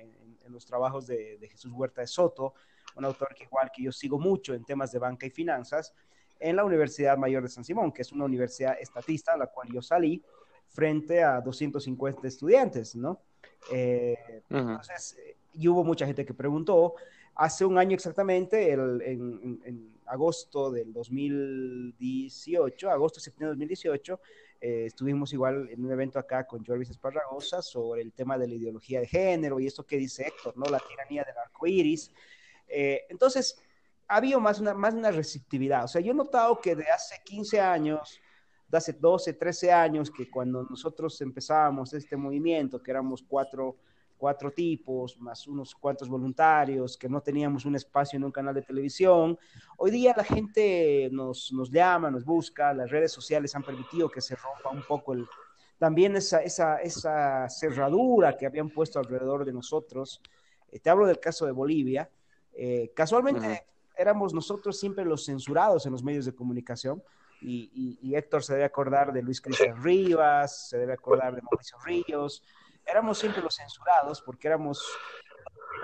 [0.49, 2.53] los trabajos de, Jesús Huerta de Soto,
[2.95, 5.93] un autor que igual que yo sigo mucho en temas de banca y finanzas,
[6.39, 9.69] en la Universidad Mayor de San Simón, que es una universidad estatista, a la cual
[9.73, 10.21] yo salí
[10.67, 13.19] frente a 250 estudiantes, ¿no?
[13.71, 15.17] Eh, entonces,
[15.53, 16.95] y hubo mucha gente que preguntó,
[17.33, 24.19] hace un año exactamente, el, en agosto del 2018, agosto, septiembre del 2018,
[24.61, 28.53] eh, estuvimos igual en un evento acá con Jorvis Esparragosa sobre el tema de la
[28.53, 30.65] ideología de género y esto que dice Héctor, ¿no?
[30.71, 32.11] La tiranía del arco iris.
[32.67, 33.59] Eh, entonces,
[34.07, 35.85] ha habido más una, más una receptividad.
[35.85, 38.21] O sea, yo he notado que de hace 15 años,
[38.67, 43.77] de hace 12, 13 años, que cuando nosotros empezábamos este movimiento, que éramos cuatro
[44.23, 48.61] cuatro tipos, más unos cuantos voluntarios, que no teníamos un espacio en un canal de
[48.61, 49.37] televisión.
[49.75, 54.21] Hoy día la gente nos, nos llama, nos busca, las redes sociales han permitido que
[54.21, 55.27] se rompa un poco el,
[55.77, 60.21] también esa, esa, esa cerradura que habían puesto alrededor de nosotros.
[60.71, 62.09] Eh, te hablo del caso de Bolivia.
[62.53, 63.65] Eh, casualmente
[63.97, 67.03] éramos nosotros siempre los censurados en los medios de comunicación.
[67.41, 71.41] Y, y, y Héctor se debe acordar de Luis Cristian Rivas, se debe acordar de
[71.41, 72.41] Mauricio Ríos,
[72.85, 74.83] éramos siempre los censurados porque éramos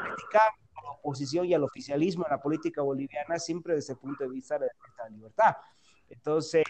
[0.04, 4.24] criticados a la oposición y al oficialismo en la política boliviana siempre desde el punto
[4.24, 5.56] de vista de la libertad.
[6.10, 6.66] Entonces,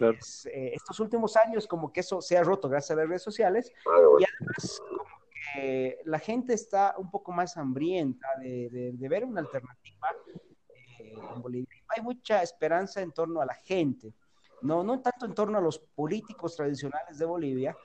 [0.48, 3.72] eh, estos últimos años como que eso se ha roto gracias a las redes sociales
[3.86, 5.06] y además como
[5.54, 10.10] que la gente está un poco más hambrienta de, de, ver una alternativa
[11.00, 11.84] eh, en Bolivia.
[11.88, 14.14] Hay mucha esperanza en torno a la gente,
[14.62, 17.78] no, no tanto en torno a los políticos tradicionales de Bolivia,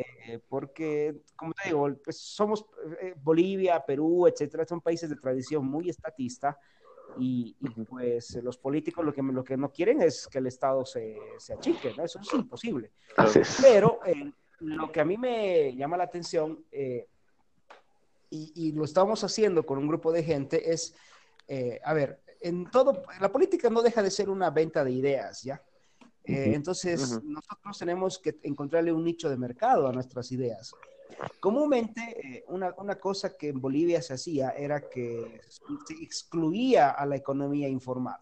[0.00, 2.64] eh, porque, como te digo, pues somos
[3.00, 6.58] eh, Bolivia, Perú, etcétera, son países de tradición muy estatista
[7.18, 7.56] y,
[7.88, 11.54] pues los políticos lo que, lo que no quieren es que el Estado se, se
[11.54, 12.04] achique, ¿no?
[12.04, 12.92] Eso es imposible.
[13.60, 19.66] Pero eh, lo que a mí me llama la atención, y, y, lo estamos haciendo
[19.66, 20.94] con un grupo de gente, es,
[21.82, 25.60] a ver, en todo, la política no deja de ser una venta de ideas, ¿ya?
[26.24, 30.72] Entonces, nosotros tenemos que encontrarle un nicho de mercado a nuestras ideas.
[31.40, 37.04] Comúnmente, eh, una, una, cosa que en Bolivia se hacía era que se excluía a
[37.04, 38.20] la economía informal.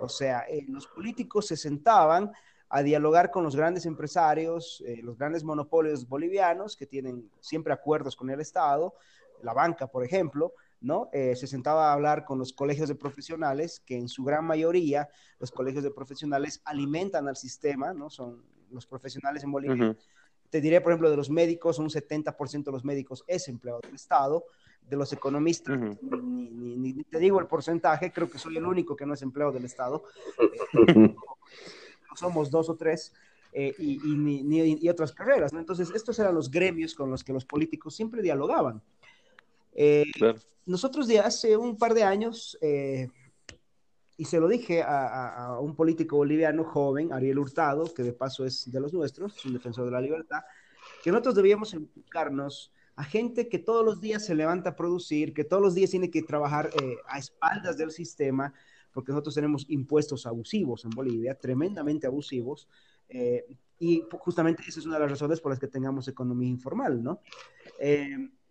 [0.00, 2.32] O sea, eh, los políticos se sentaban
[2.70, 8.16] a dialogar con los grandes empresarios, eh, los grandes monopolios bolivianos que tienen siempre acuerdos
[8.16, 8.94] con el Estado,
[9.42, 11.08] la banca, por ejemplo, ¿no?
[11.12, 15.08] Eh, se sentaba a hablar con los colegios de profesionales, que en su gran mayoría
[15.38, 18.10] los colegios de profesionales alimentan al sistema, ¿no?
[18.10, 19.96] Son los profesionales en Bolivia.
[20.48, 23.94] Te diré, por ejemplo, de los médicos, un 70% de los médicos es empleado del
[23.94, 24.44] Estado,
[24.82, 29.14] de los economistas, ni, te digo el porcentaje, creo que soy el único que no
[29.14, 30.02] es empleado del Estado.
[32.16, 33.12] somos dos o tres.
[33.52, 33.98] Eh, y,
[34.80, 35.52] y, otras carreras.
[35.52, 35.58] ¿no?
[35.58, 38.80] Entonces, estos eran los gremios con los que los políticos siempre dialogaban.
[39.82, 40.04] Eh,
[40.66, 43.08] nosotros de hace un par de años, eh,
[44.18, 48.70] y se lo dije a, un político boliviano joven, Ariel Hurtado, que de paso es
[48.70, 50.42] de los nuestros, un defensor de la libertad,
[51.02, 55.44] que nosotros debíamos enfocarnos a gente que todos los días se levanta a producir, que
[55.44, 58.52] todos los días tiene que trabajar eh, a espaldas del sistema,
[58.92, 62.68] porque nosotros tenemos impuestos abusivos en Bolivia, tremendamente abusivos,
[63.78, 67.22] y justamente esa es una de las razones por las que tengamos economía informal, ¿no?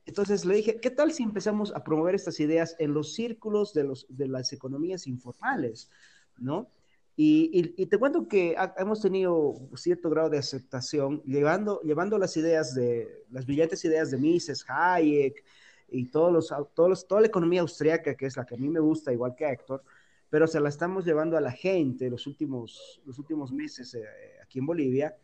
[0.10, 3.84] Entonces le dije, ¿qué tal si empezamos a promover estas ideas en los círculos de,
[3.84, 5.92] los, de las economías informales?
[6.40, 6.68] ¿No?
[7.16, 13.26] Y, te cuento que hemos tenido cierto grado de aceptación llevando, llevando las ideas de,
[13.30, 15.44] las brillantes ideas de Mises, Hayek
[15.90, 18.80] y todos los, todos toda la economía austríaca, que es la que a mí me
[18.80, 19.84] gusta, igual que a Héctor,
[20.30, 24.06] pero se la estamos llevando a la gente los últimos, los últimos meses eh,
[24.42, 25.16] aquí en Bolivia,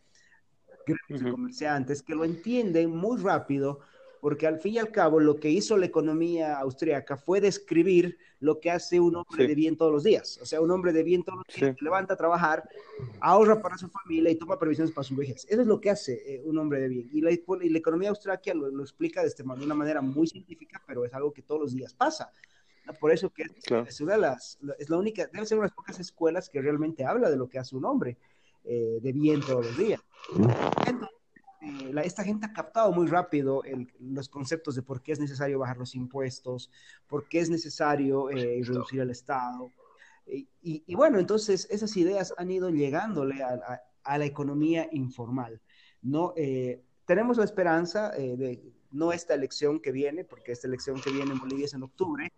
[1.31, 3.79] comerciantes, que lo entienden muy rápido
[4.25, 8.59] porque al fin y al cabo lo que hizo la economía austríaca fue describir lo
[8.59, 10.39] que hace un hombre de bien todos los días.
[10.41, 12.67] O sea, un hombre de bien todos los días se levanta a trabajar,
[13.19, 15.45] ahorra para su familia y toma previsiones para su vejez.
[15.47, 17.07] Eso es lo que hace eh, un hombre de bien.
[17.13, 17.29] Y la,
[17.77, 21.43] economía austríaca lo, explica de, este, de, una manera muy científica, pero es algo que
[21.43, 22.31] todos los días pasa.
[22.99, 23.43] Por eso que
[23.87, 26.63] es, una de las, es la única, debe ser una de las pocas escuelas que
[26.63, 28.17] realmente habla de lo que hace un hombre
[28.63, 30.01] eh, de bien todos los días.
[30.87, 31.14] Entonces,
[31.61, 33.61] eh, esta gente ha captado muy rápido
[33.99, 36.69] los conceptos de por qué es necesario bajar los impuestos,
[37.07, 39.71] por qué es necesario eh, reducir el Estado.
[40.27, 45.61] Y, bueno, entonces esas ideas han ido llegándole a, la economía informal.
[46.01, 46.33] ¿no?
[46.35, 51.31] Eh, tenemos la esperanza de no esta elección que viene, porque esta elección que viene
[51.31, 52.31] en Bolivia es en octubre.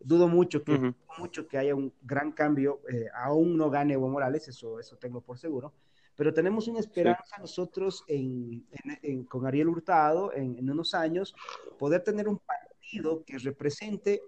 [0.00, 2.80] Dudo mucho que, mucho que haya un gran cambio,
[3.14, 5.74] aún no gane Evo Morales, eso, eso tengo por seguro
[6.18, 8.04] pero tenemos una esperanza nosotros
[9.28, 11.32] con Ariel Hurtado en, unos años
[11.78, 14.20] poder tener un partido que represente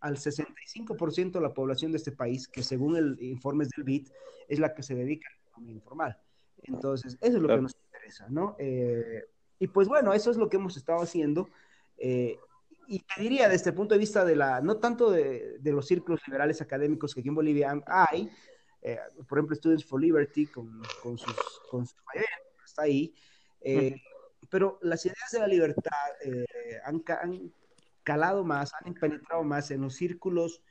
[0.00, 4.08] al 65% de la población de este país, que según el informes del BID
[4.46, 6.18] es la que se dedica a la economía informal.
[6.64, 8.54] Entonces, eso es lo que nos interesa, ¿no?
[8.58, 9.24] Eh,
[9.58, 11.48] y pues bueno, eso es lo que hemos estado haciendo.
[11.96, 12.38] Eh,
[12.88, 15.86] y te diría desde el punto de vista de la, no tanto de, de, los
[15.86, 18.30] círculos liberales académicos que aquí en Bolivia hay,
[18.82, 21.34] eh, por ejemplo, Students for Liberty con, con sus,
[21.70, 21.84] con
[22.64, 23.12] está ahí.
[23.60, 23.96] Eh,
[24.48, 25.92] pero las ideas de la libertad
[26.24, 26.46] eh,
[26.84, 27.52] han, han,
[28.02, 30.62] calado más, han penetrado más en los círculos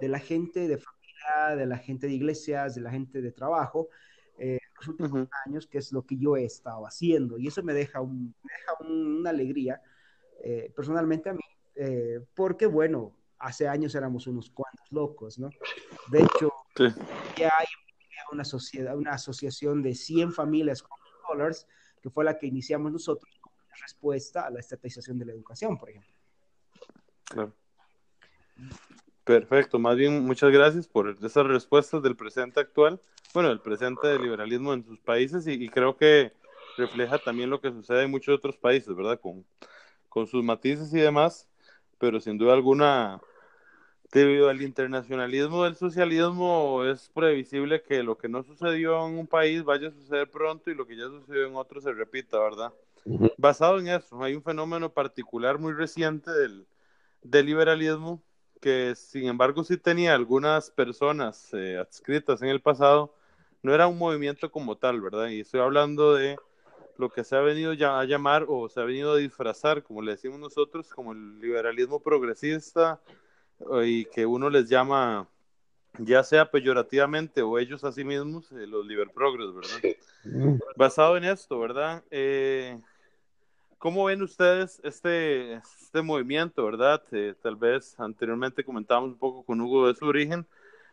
[0.00, 3.88] de la gente de familia, de la gente de iglesias, de la gente de trabajo,
[4.38, 7.36] en los últimos años, que es lo que yo he estado haciendo.
[7.36, 9.82] Y eso me deja, un, me deja una alegría,
[10.76, 11.40] personalmente a mí,
[12.32, 15.50] porque, bueno, hace años éramos unos cuantos locos, ¿no?
[16.12, 16.53] De hecho,
[17.36, 17.66] ya hay
[18.32, 21.66] una, sociedad, una asociación de 100 familias con dollars,
[22.02, 25.90] que fue la que iniciamos nosotros como respuesta a la estatización de la educación, por
[25.90, 26.12] ejemplo.
[27.24, 27.52] Claro.
[29.24, 33.00] Perfecto, más bien muchas gracias por esas respuestas del presente actual,
[33.32, 36.32] bueno, el presente del liberalismo en sus países y, creo que
[36.76, 39.18] refleja también lo que sucede en muchos otros países, ¿verdad?
[39.18, 39.44] Con,
[40.08, 41.48] con sus matices y demás,
[41.98, 43.20] pero sin duda alguna
[44.12, 49.64] Debido al internacionalismo del socialismo, es previsible que lo que no sucedió en un país
[49.64, 52.72] vaya a suceder pronto y lo que ya sucedió en otro se repita, ¿verdad?
[53.36, 56.66] Basado en eso, hay un fenómeno particular muy reciente del,
[57.22, 58.22] liberalismo
[58.60, 63.14] que, sin embargo, sí tenía algunas personas eh, adscritas en el pasado,
[63.62, 65.28] no era un movimiento como tal, ¿verdad?
[65.28, 66.36] Y estoy hablando de
[66.96, 70.02] lo que se ha venido ya a llamar o se ha venido a disfrazar, como
[70.02, 73.00] le decimos nosotros, como el liberalismo progresista
[73.84, 75.28] y que uno les llama,
[75.98, 80.58] ya sea peyorativamente o ellos a sí mismos, eh, los Liber Progress, ¿verdad?
[80.76, 82.02] Basado en esto, ¿verdad?
[82.10, 82.78] Eh,
[83.78, 87.02] ¿Cómo ven ustedes este, este movimiento, verdad?
[87.12, 90.46] Eh, tal vez anteriormente comentábamos un poco con Hugo de su origen,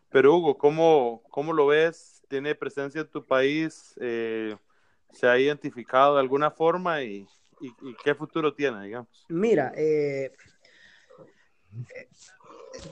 [0.09, 2.22] pero Hugo, ¿cómo, cómo lo ves?
[2.28, 3.95] ¿Tiene presencia en tu país?
[3.97, 7.28] ¿Se ha identificado de alguna forma y,
[7.61, 9.26] y, qué futuro tiene, digamos?
[9.30, 10.32] Mira, eh,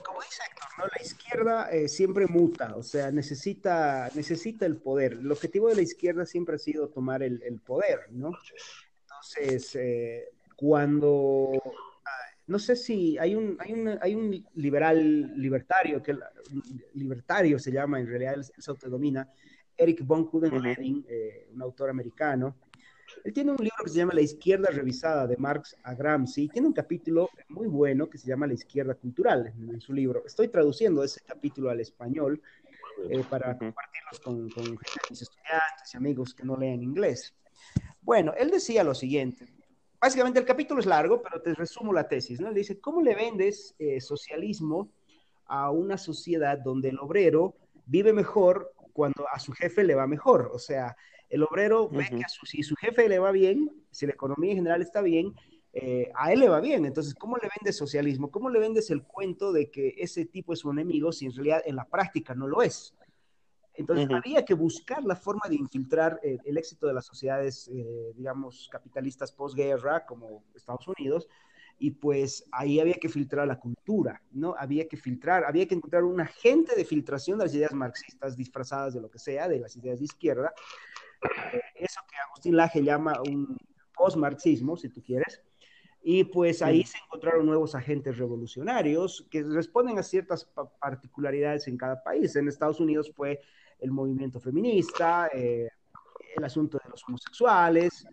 [0.04, 0.84] como dice Héctor, ¿no?
[0.86, 5.12] la izquierda eh, siempre muta, o sea, necesita, necesita el poder.
[5.12, 8.32] El objetivo de la izquierda siempre ha sido tomar el, el poder, ¿no?
[9.02, 11.52] Entonces, eh, cuando,
[12.46, 16.16] no sé si hay un, hay un, hay un liberal libertario, que
[16.94, 19.28] libertario se llama, en realidad él, se autodomina,
[19.76, 22.56] Eric von Kudenheim, eh, un autor americano,
[23.24, 26.48] él tiene un libro que se llama La izquierda revisada de Marx a Gramsci.
[26.48, 30.22] Tiene un capítulo muy bueno que se llama La izquierda cultural en, su libro.
[30.24, 32.40] Estoy traduciendo ese capítulo al español
[33.08, 37.34] eh, para compartirlos con, mis estudiantes y amigos que no leen inglés.
[38.02, 39.46] Bueno, él decía lo siguiente.
[40.00, 42.40] Básicamente el capítulo es largo, pero te resumo la tesis.
[42.40, 42.48] ¿no?
[42.48, 44.90] Él dice, ¿cómo le vendes eh, socialismo
[45.46, 50.50] a una sociedad donde el obrero vive mejor cuando a su jefe le va mejor?
[50.54, 50.96] O sea,
[51.30, 54.50] el obrero ve que a su, si su jefe le va bien, si la economía
[54.50, 55.34] en general está bien,
[55.72, 56.84] eh, a él le va bien.
[56.84, 58.30] Entonces, ¿cómo le vendes socialismo?
[58.30, 61.62] ¿Cómo le vendes el cuento de que ese tipo es un enemigo si en realidad
[61.64, 62.94] en la práctica no lo es?
[63.74, 68.12] Entonces, había que buscar la forma de infiltrar eh, el éxito de las sociedades, eh,
[68.14, 71.28] digamos, capitalistas posguerra, como Estados Unidos,
[71.78, 74.54] y pues ahí había que filtrar la cultura, ¿no?
[74.58, 78.92] Había que filtrar, había que encontrar un agente de filtración de las ideas marxistas disfrazadas
[78.92, 80.52] de lo que sea, de las ideas de izquierda,
[81.74, 83.56] eso que Agustín Laje llama un
[83.94, 85.42] post-marxismo, si tú quieres.
[86.02, 90.48] Y pues ahí se encontraron nuevos agentes revolucionarios que responden a ciertas
[90.80, 92.34] particularidades en cada país.
[92.36, 93.40] En Estados Unidos fue
[93.78, 95.68] el movimiento feminista, eh,
[96.36, 98.06] el asunto de los homosexuales.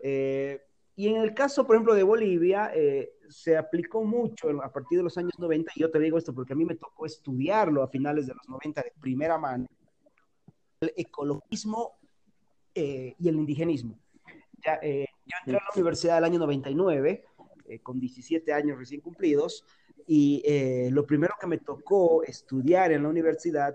[0.00, 0.62] Eh,
[0.94, 5.04] y en el caso, por ejemplo, de Bolivia, eh, se aplicó mucho a partir de
[5.04, 7.88] los años 90, y yo te digo esto porque a mí me tocó estudiarlo a
[7.88, 9.66] finales de los 90 de primera mano,
[10.80, 11.98] el ecologismo
[12.78, 13.98] eh, y el indigenismo.
[14.62, 17.24] Ya, eh, yo entré a la universidad el año 99,
[17.68, 19.64] eh, con 17 años recién cumplidos,
[20.06, 20.42] y
[20.90, 23.74] lo primero que me tocó estudiar en la universidad,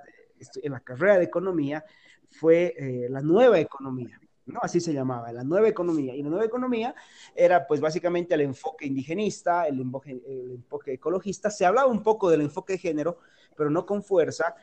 [0.62, 1.84] en la carrera de economía,
[2.30, 2.74] fue
[3.10, 4.22] la nueva economía.
[4.46, 4.60] ¿no?
[4.62, 6.16] Así se llamaba, la nueva economía.
[6.16, 6.96] Y la nueva economía
[7.36, 11.50] era pues básicamente el enfoque indigenista, el enfoque, el enfoque ecologista.
[11.50, 13.18] Se hablaba un poco del enfoque de género,
[13.58, 14.56] pero no con fuerza.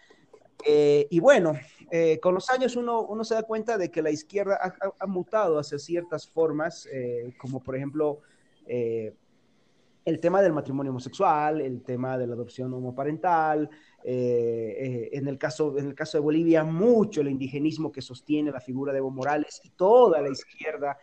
[0.65, 1.55] Eh, y bueno,
[1.91, 4.59] eh, con los años uno, uno, se da cuenta de que la izquierda
[4.99, 8.21] ha, mutado hacia ciertas formas, eh, como por ejemplo
[8.67, 13.71] el tema del matrimonio homosexual, el tema de la adopción homoparental,
[14.05, 18.93] en, el caso, en el caso de Bolivia, mucho el indigenismo que sostiene la figura
[18.93, 20.99] de Evo Morales y toda la izquierda,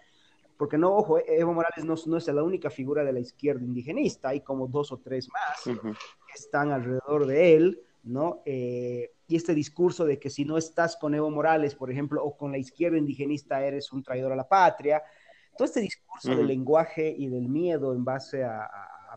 [0.57, 4.29] porque no, ojo, Evo Morales no, no es la única figura de la izquierda indigenista,
[4.29, 7.84] hay como dos o tres más que están alrededor de él.
[8.05, 8.43] ¿No?
[8.45, 12.37] Eh, y este discurso de que si no estás con Evo Morales, por ejemplo, o
[12.37, 15.01] con la izquierda indigenista, eres un traidor a la patria.
[15.57, 18.69] Todo este discurso del lenguaje y del miedo en base a,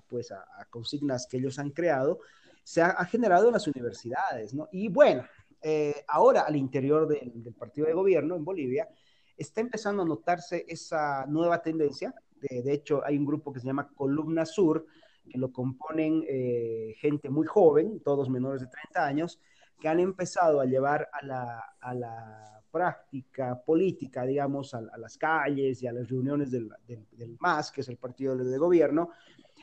[0.09, 2.21] pues, a, consignas que ellos han creado,
[2.65, 4.69] se ha, generado en las universidades, ¿no?
[4.73, 5.25] Y bueno,
[5.61, 8.89] eh, ahora al interior del, partido de gobierno en Bolivia,
[9.37, 12.15] está empezando a notarse esa nueva tendencia.
[12.41, 14.87] de hecho, hay un grupo que se llama Columna Sur,
[15.29, 19.41] que lo componen eh, gente muy joven, todos menores de 30 años,
[19.81, 25.83] que han empezado a llevar a la, a la práctica política, digamos, a, las calles
[25.83, 29.11] y a las reuniones del, del, MAS, que es el partido de, gobierno,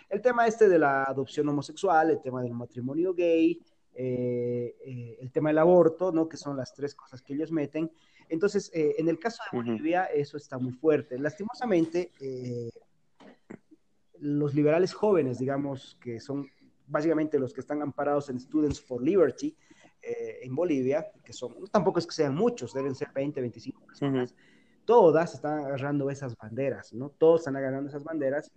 [0.10, 3.60] el tema este de la adopción homosexual, el tema del matrimonio gay,
[3.94, 6.28] eh, eh, el tema del aborto, ¿no?
[6.28, 7.92] que son las tres cosas que ellos meten.
[8.28, 11.20] Entonces, en el caso de Bolivia, eso está muy fuerte.
[11.20, 12.12] Lastimosamente,
[14.20, 16.48] los liberales jóvenes, digamos, que son
[16.88, 19.56] básicamente los que están amparados en Students for Liberty
[20.02, 24.36] eh, en Bolivia, que son, tampoco es que sean muchos, deben ser 20, 25 personas,
[24.86, 27.10] todas están agarrando esas banderas, ¿no?
[27.10, 28.52] Todos están agarrando esas banderas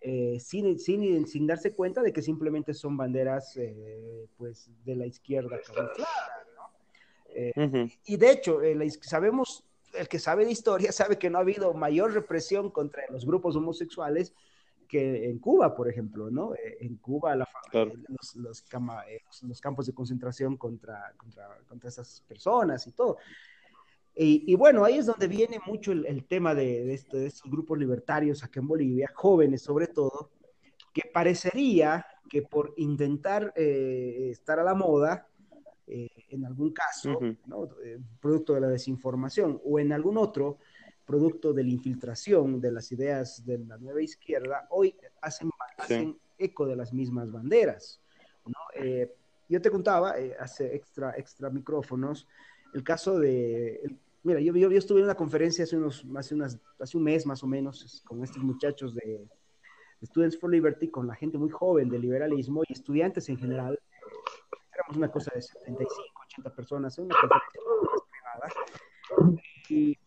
[0.00, 5.06] eh, sin, sin, sin, darse cuenta de que simplemente son banderas, eh, pues, de la
[5.06, 5.56] izquierda
[6.54, 7.88] ¿no?
[8.04, 8.60] Y de hecho,
[9.00, 13.24] sabemos, el que sabe de historia sabe que no ha habido mayor represión contra los
[13.24, 14.34] grupos homosexuales
[14.90, 16.52] que en Cuba, por ejemplo, ¿no?
[16.54, 18.64] Eh, en Cuba la, eh, los, los,
[19.08, 23.18] eh, los, campos de concentración contra, contra, contra, esas personas y todo.
[24.16, 27.26] Y, y, bueno, ahí es donde viene mucho el, el tema de, de, este, de,
[27.26, 30.32] estos grupos libertarios acá en Bolivia, jóvenes sobre todo,
[30.92, 35.28] que parecería que por intentar estar a la moda,
[35.86, 37.68] en algún caso, ¿no?
[38.20, 40.58] producto de la desinformación, o en algún otro,
[41.06, 46.66] producto de la infiltración de las ideas de la nueva izquierda, hoy hacen, hacen eco
[46.66, 48.00] de las mismas banderas.
[48.46, 48.58] ¿no?
[48.74, 49.12] Eh,
[49.48, 52.26] yo te contaba, eh, hace extra, extra micrófonos,
[52.72, 53.96] el caso de...
[54.22, 57.42] mira, yo, yo, estuve en una conferencia hace, unos, hace, unas, hace un mes más
[57.42, 59.26] o menos con estos muchachos de,
[60.02, 63.78] Students for Liberty con la gente muy joven del liberalismo y estudiantes en general.
[64.74, 65.94] Éramos una cosa de 75,
[66.24, 67.60] 80 personas, una conferencia
[68.10, 69.38] privada.
[69.68, 69.98] Y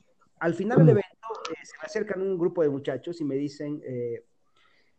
[0.43, 3.81] al final del evento eh, se me acercan un grupo de muchachos y me dicen,
[3.85, 4.25] eh,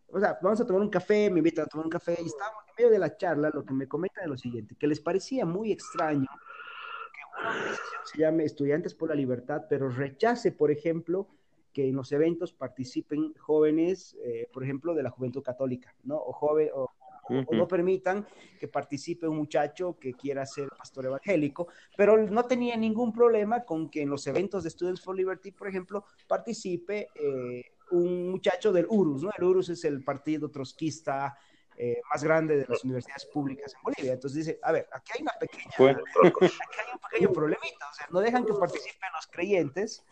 [0.07, 2.63] o sea, vamos a tomar un café, me invitan a tomar un café y estamos
[2.67, 5.45] en medio de la charla, lo que me comentan es lo siguiente, que les parecía
[5.45, 11.27] muy extraño que una organización se llame Estudiantes por la Libertad, pero rechace, por ejemplo,
[11.71, 16.15] que en los eventos participen jóvenes, eh, por ejemplo, de la juventud católica, ¿no?
[16.15, 16.89] O, joven, o,
[17.29, 18.25] o, no permitan
[18.59, 21.67] que participe un muchacho que quiera ser pastor evangélico,
[21.97, 25.67] pero no tenía ningún problema con que en los eventos de Students for Liberty, por
[25.67, 29.31] ejemplo, participe eh, un muchacho del URUS, ¿no?
[29.37, 31.37] El URUS es el partido trotskista
[31.77, 34.13] eh, más grande de las universidades públicas en Bolivia.
[34.13, 38.07] Entonces dice, a ver, aquí hay una pequeña, aquí hay un pequeño problemita, o sea,
[38.11, 40.03] no dejan que participen los creyentes,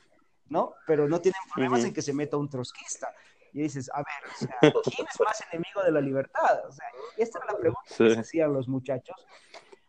[0.49, 0.73] ¿no?
[0.85, 1.87] Pero no tienen problemas uh -huh.
[1.87, 3.13] en que se meta un trotskista.
[3.53, 6.67] Y dices, a ver, o sea, ¿quién es más enemigo de la libertad?
[6.67, 6.85] O sea,
[7.17, 8.03] esta es la pregunta sí.
[8.03, 9.15] que se hacían los muchachos.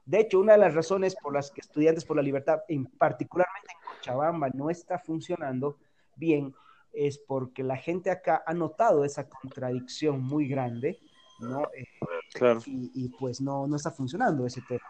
[0.04, 3.72] De hecho, una de las razones por las que Estudiantes por la Libertad, en, particularmente
[3.72, 5.78] en Cochabamba, no está funcionando
[6.16, 6.54] bien,
[6.92, 11.00] es porque la gente acá ha notado esa contradicción muy grande,
[11.40, 11.62] ¿no?
[11.74, 11.86] Eh,
[12.34, 12.60] claro.
[12.66, 14.84] y, y, pues no, no está funcionando ese tema.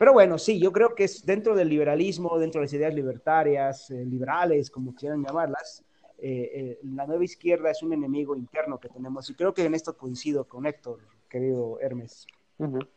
[0.00, 3.90] Pero bueno, sí, yo creo que es dentro del liberalismo, dentro de las ideas libertarias,
[3.90, 5.84] eh, liberales, como quieran llamarlas,
[6.22, 9.74] eh, eh, la nueva izquierda es un enemigo interno que tenemos y creo que en
[9.74, 12.26] esto coincido con Héctor, querido Hermes.
[12.58, 12.88] Uh -huh.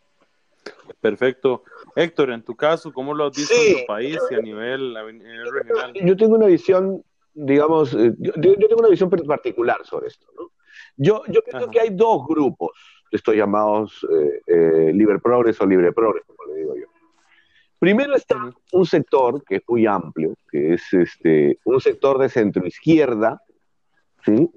[1.02, 1.64] Perfecto.
[1.96, 3.74] Héctor, en tu caso, ¿cómo lo has visto sí.
[3.74, 5.94] en tu país y a nivel, a nivel regional?
[5.94, 7.04] Yo tengo una visión,
[7.34, 10.28] digamos, eh, yo, yo, tengo una visión particular sobre esto.
[10.38, 10.52] ¿no?
[10.98, 11.72] Yo, yo pienso Ajá.
[11.72, 12.72] que hay dos grupos,
[13.12, 16.88] estos llamados eh, eh, Libre Progres o Libre Progres, como le digo yo.
[17.84, 18.38] Primero está
[18.72, 23.42] un sector que es muy amplio, que es este, un sector de centroizquierda,
[24.24, 24.50] ¿sí?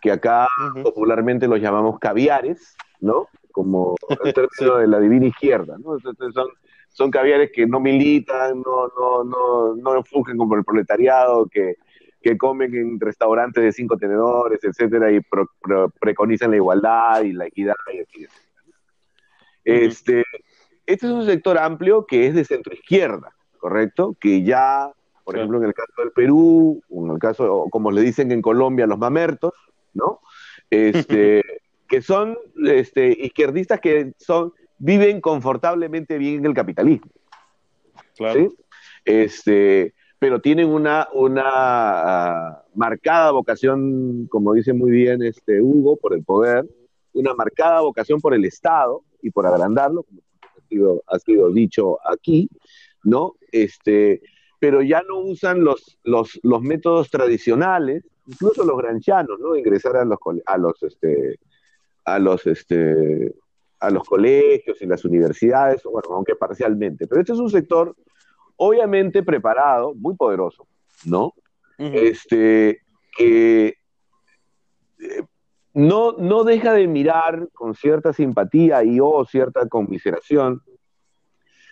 [0.00, 0.82] que acá uh -huh.
[0.82, 3.28] popularmente los llamamos caviares, ¿no?
[3.52, 3.94] como
[4.24, 4.80] el término sí.
[4.80, 5.94] de la divina izquierda, ¿no?
[5.94, 6.48] Entonces son,
[6.88, 11.76] son caviares que no militan, no, no, no, no fungen como el proletariado, que,
[12.20, 17.32] que comen en restaurantes de cinco tenedores, etcétera, y pro, pro, preconizan la igualdad y
[17.32, 18.28] la equidad, y etcétera.
[19.64, 19.72] Uh
[20.24, 20.49] -huh.
[20.90, 24.16] Este, es un sector amplio que es de centro izquierda, ¿correcto?
[24.20, 24.92] Que ya,
[25.24, 25.38] por sí.
[25.38, 28.98] ejemplo, en el caso del Perú, en el caso, como le dicen en Colombia, los
[28.98, 29.52] mamertos,
[29.94, 30.20] ¿no?
[30.68, 31.44] Este,
[31.88, 37.10] que son este, izquierdistas que son, viven confortablemente bien en el capitalismo.
[38.16, 38.40] Claro.
[38.40, 38.56] ¿sí?
[39.04, 46.14] Este, pero tienen una, una uh, marcada vocación, como dice muy bien este Hugo, por
[46.14, 46.66] el poder,
[47.12, 50.20] una marcada vocación por el Estado y por agrandarlo, como
[50.70, 52.48] sido, ha sido dicho aquí,
[53.04, 53.34] ¿no?
[53.52, 54.22] Este,
[54.58, 59.56] pero ya no usan los, los, los métodos tradicionales, incluso los granchanos, ¿no?
[59.56, 61.38] Ingresar a los, a los este,
[62.04, 63.34] a los, este,
[63.80, 67.06] a los colegios y las universidades, bueno, aunque parcialmente.
[67.06, 67.94] Pero este es un sector
[68.56, 70.66] obviamente preparado, muy poderoso,
[71.04, 71.32] ¿no?
[71.78, 71.94] Uh -huh.
[71.94, 72.82] Este,
[73.16, 73.74] que
[74.98, 75.22] eh,
[75.74, 80.62] no, no deja de mirar con cierta simpatía y o cierta conmiseración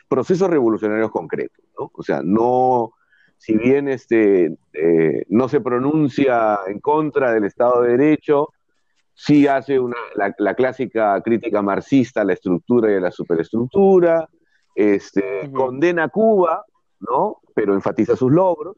[0.09, 1.91] procesos revolucionarios concretos, ¿no?
[1.95, 2.93] O sea, no,
[3.37, 8.49] si bien este, eh, no se pronuncia en contra del Estado de Derecho,
[9.15, 14.29] sí hace una, la, la, clásica crítica marxista a la estructura y a la superestructura,
[14.75, 15.53] este, uh -huh.
[15.53, 16.65] condena a Cuba,
[17.01, 17.41] ¿no?
[17.55, 18.77] Pero enfatiza sus logros,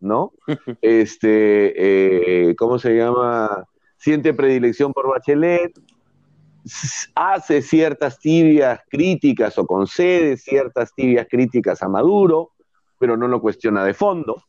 [0.00, 0.32] ¿no?
[0.82, 3.66] este, eh, ¿cómo se llama?
[4.00, 5.78] Siente predilección por Bachelet,
[7.14, 12.52] hace ciertas tibias críticas o concede ciertas tibias críticas a Maduro,
[12.98, 14.42] pero no lo cuestiona de fondo,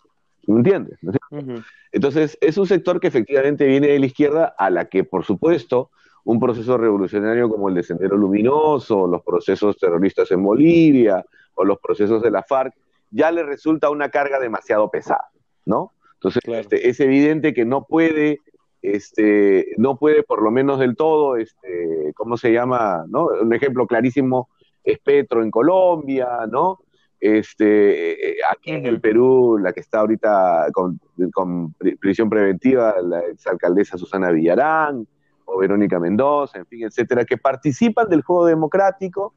[0.47, 0.97] ¿me entiendes?
[1.01, 1.65] ¿No uh -huh.
[1.91, 5.91] Entonces, es un sector que efectivamente viene de la izquierda, a la que, por supuesto,
[6.23, 11.25] un proceso revolucionario como el de Sendero Luminoso, los procesos terroristas en Bolivia,
[11.55, 12.73] o los procesos de la FARC,
[13.09, 15.29] ya le resulta una carga demasiado pesada,
[15.65, 15.91] ¿no?
[16.13, 16.61] Entonces, claro.
[16.61, 18.39] este, es evidente que no puede,
[18.81, 23.05] este, no puede por lo menos del todo, este, ¿cómo se llama?
[23.07, 23.27] ¿no?
[23.41, 24.49] Un ejemplo clarísimo
[24.83, 26.79] es Petro en Colombia, ¿no?
[27.19, 30.99] Este, aquí en el Perú, la que está ahorita con,
[31.31, 35.07] con prisión preventiva, la exalcaldesa Susana Villarán,
[35.45, 39.35] o Verónica Mendoza, en fin, etcétera, que participan del juego democrático,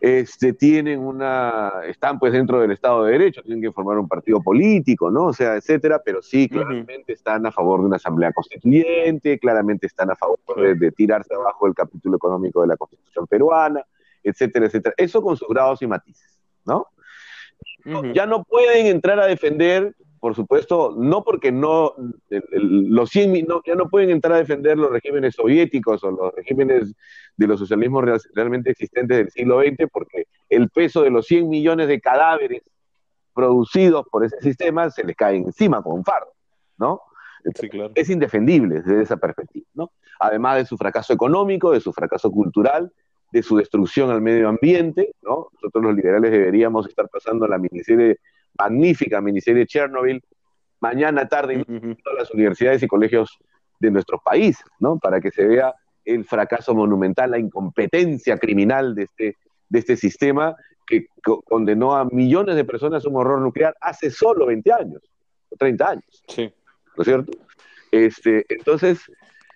[0.00, 4.42] este, tienen una, están pues dentro del Estado de Derecho, tienen que formar un partido
[4.42, 5.26] político, ¿no?
[5.26, 7.12] O sea, etcétera, pero sí, claramente uh -huh.
[7.12, 11.66] están a favor de una asamblea constituyente, claramente están a favor de, de tirarse abajo
[11.66, 13.84] el capítulo económico de la Constitución peruana,
[14.24, 14.94] etcétera, etcétera.
[14.96, 16.40] Eso con sus grados y matices.
[16.64, 16.86] ¿no?
[17.84, 18.14] Uh -huh.
[18.14, 21.94] Ya no pueden entrar a defender por supuesto, no porque no,
[22.28, 26.94] los 100, no, ya no pueden entrar a defender los regímenes soviéticos o los regímenes
[27.36, 28.04] de los socialismos
[28.34, 32.62] realmente existentes del siglo XX, porque el peso de los 100 millones de cadáveres
[33.34, 36.32] producidos por ese sistema se les cae encima con un fardo,
[36.76, 37.00] ¿no?
[37.94, 39.92] Es indefendible desde esa perspectiva, ¿no?
[40.18, 42.92] Además de su fracaso económico, de su fracaso cultural,
[43.32, 45.48] de su destrucción al medio ambiente, ¿no?
[45.54, 48.18] Nosotros los liberales deberíamos estar pasando la miniserie,
[48.58, 50.22] magnífica miniserie Chernobyl,
[50.80, 53.38] mañana, tarde, en todas las universidades y colegios
[53.78, 54.98] de nuestro país, ¿no?
[54.98, 55.74] Para que se vea
[56.04, 59.36] el fracaso monumental, la incompetencia criminal de este,
[59.68, 61.06] de este sistema que
[61.44, 65.02] condenó a millones de personas a un horror nuclear hace solo 20 años,
[65.50, 66.22] o 30 años.
[66.26, 66.52] Sí.
[66.96, 67.38] ¿No es cierto?
[67.92, 69.00] Este, entonces,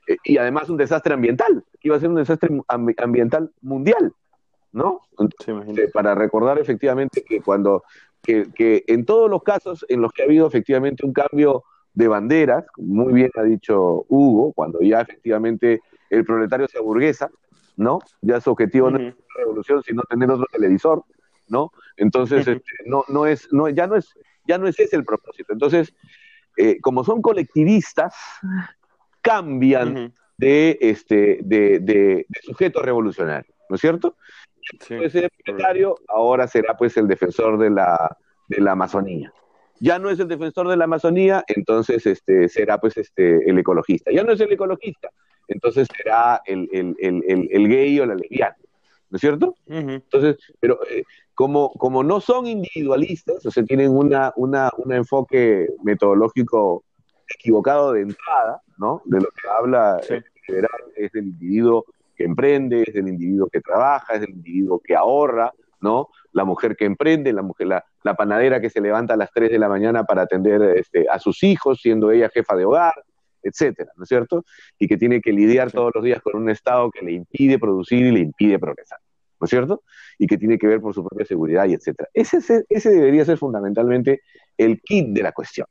[0.06, 4.12] eh, y además un desastre ambiental, que iba a ser un desastre ambiental mundial,
[4.72, 5.02] ¿no?
[5.46, 7.82] Eh, para recordar efectivamente que cuando,
[8.24, 11.64] que, que, en todos los casos en los que ha habido efectivamente un cambio
[11.94, 17.30] de banderas, muy bien ha dicho Hugo, cuando ya efectivamente el proletario se aburguesa,
[17.76, 18.00] ¿no?
[18.20, 21.04] Ya su objetivo no es la revolución, sino tener otro televisor,
[21.48, 21.72] ¿no?
[21.96, 24.14] Entonces, este, no, no es, no, ya no es,
[24.46, 25.52] ya no es ese el propósito.
[25.52, 25.94] Entonces,
[26.56, 28.14] eh, como son colectivistas,
[29.20, 34.16] cambian de, este, de, de, sujeto revolucionario, ¿no es cierto?
[34.80, 38.16] Ser el ahora será pues el defensor de la,
[38.48, 39.32] de la Amazonía.
[39.80, 44.10] Ya no es el defensor de la Amazonía, entonces este, será pues este, el ecologista.
[44.12, 45.10] Ya no es el ecologista,
[45.48, 48.56] entonces será el, el, el, el gay o la lesbiana.
[49.14, 49.54] ¿no es cierto?
[49.68, 51.04] Entonces, pero eh,
[51.36, 56.82] como, como no son individualistas, o sea, tienen una, una, un enfoque metodológico
[57.38, 59.02] equivocado de entrada, ¿no?
[59.04, 61.84] De lo que habla el liberal es del individuo
[62.14, 66.08] que emprende, es del individuo que trabaja, es del individuo que ahorra, ¿no?
[66.32, 69.50] La mujer que emprende, la mujer, la, la panadera que se levanta a las 3
[69.50, 72.94] de la mañana para atender este, a sus hijos, siendo ella jefa de hogar,
[73.42, 74.44] etcétera, ¿no es cierto?
[74.78, 78.06] Y que tiene que lidiar todos los días con un Estado que le impide producir
[78.06, 78.98] y le impide progresar,
[79.38, 79.82] ¿no es cierto?
[80.18, 82.08] Y que tiene que ver por su propia seguridad y etcétera.
[82.14, 84.22] Ese, ese debería ser fundamentalmente
[84.56, 85.66] el kit de la cuestión.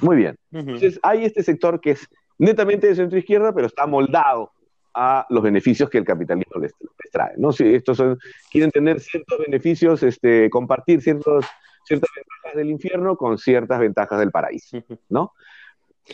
[0.00, 0.36] Muy bien.
[0.50, 4.52] Entonces, hay este sector que es netamente de centro izquierda, pero está moldado
[4.94, 6.72] a los beneficios que el capitalismo les,
[7.12, 7.52] trae, ¿no?
[7.52, 8.18] Si estos son,
[8.50, 11.46] quieren tener ciertos beneficios, este, compartir ciertos,
[11.84, 15.32] ciertas ventajas del infierno con ciertas ventajas del paraíso, ¿no?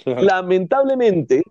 [0.05, 1.43] Lamentablemente,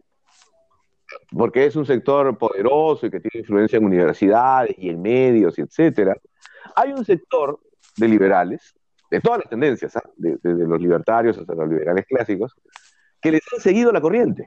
[1.32, 5.62] porque es un sector poderoso y que tiene influencia en universidades y en medios, y
[5.62, 6.16] etcétera,
[6.76, 7.60] hay un sector
[7.98, 8.76] de liberales,
[9.10, 10.68] de todas las tendencias, desde ¿ah?
[10.68, 12.56] los libertarios hasta los liberales clásicos,
[13.22, 14.46] que les han seguido la corriente.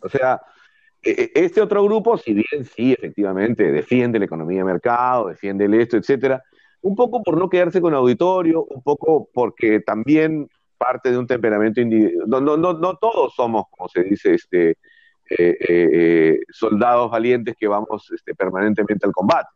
[0.00, 0.44] O sea, e, e,
[1.06, 5.96] este otro grupo, si bien sí, efectivamente, defiende la economía de mercado, defiende el esto,
[5.96, 6.42] etcétera,
[6.82, 10.48] un poco por no quedarse con auditorio, un poco porque también
[10.78, 12.28] parte de un temperamento individual.
[12.28, 14.76] No, no, no, no todos somos, como se dice, este, eh,
[15.38, 19.48] eh, eh, soldados valientes que vamos este, permanentemente al combate.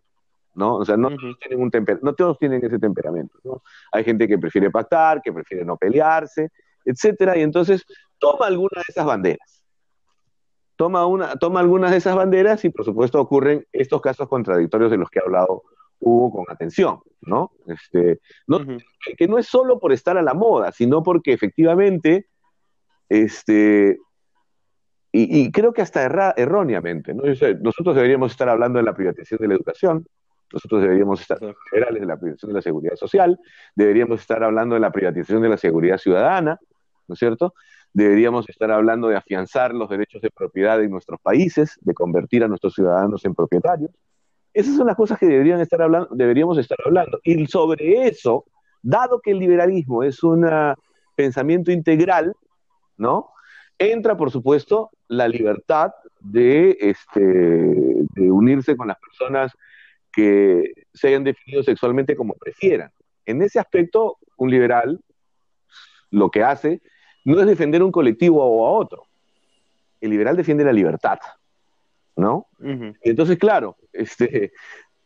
[0.54, 0.76] ¿no?
[0.76, 1.70] O sea, no, todos tienen un
[2.02, 3.62] no todos tienen ese temperamento, ¿no?
[3.92, 6.48] Hay gente que prefiere pactar, que prefiere no pelearse,
[6.84, 7.84] etcétera, y entonces
[8.18, 9.59] toma alguna de esas banderas.
[10.80, 14.96] Toma, una, toma algunas de esas banderas y por supuesto ocurren estos casos contradictorios de
[14.96, 15.64] los que ha hablado
[15.98, 17.52] hubo con atención, ¿no?
[17.66, 18.60] Este, no
[19.18, 22.28] Que no es solo por estar a la moda, sino porque efectivamente,
[23.10, 23.98] este,
[25.12, 26.02] y, creo que hasta
[26.38, 27.24] erróneamente, ¿no?
[27.60, 30.06] nosotros deberíamos estar hablando de la privatización de la educación,
[30.50, 31.38] nosotros deberíamos estar
[31.70, 33.38] generales de la privatización de la seguridad social,
[33.74, 36.58] deberíamos estar hablando de la privatización de la seguridad ciudadana,
[37.06, 37.52] ¿no es cierto?
[37.92, 42.48] Deberíamos estar hablando de afianzar los derechos de propiedad en nuestros países, de convertir a
[42.48, 43.90] nuestros ciudadanos en propietarios,
[44.52, 47.20] esas son las cosas que deberían estar hablando, deberíamos estar hablando.
[47.22, 48.46] Y sobre eso,
[48.82, 50.46] dado que el liberalismo es un
[51.14, 52.34] pensamiento integral,
[52.96, 53.30] ¿no?
[53.78, 59.52] Entra, por supuesto, la libertad de, este, de unirse con las personas
[60.12, 62.90] que se hayan definido sexualmente como prefieran.
[63.24, 65.00] En ese aspecto, un liberal
[66.10, 66.82] lo que hace
[67.24, 69.06] no es defender un colectivo o a otro.
[70.00, 71.18] El liberal defiende la libertad.
[72.16, 72.46] ¿no?
[73.02, 74.52] entonces, claro, este,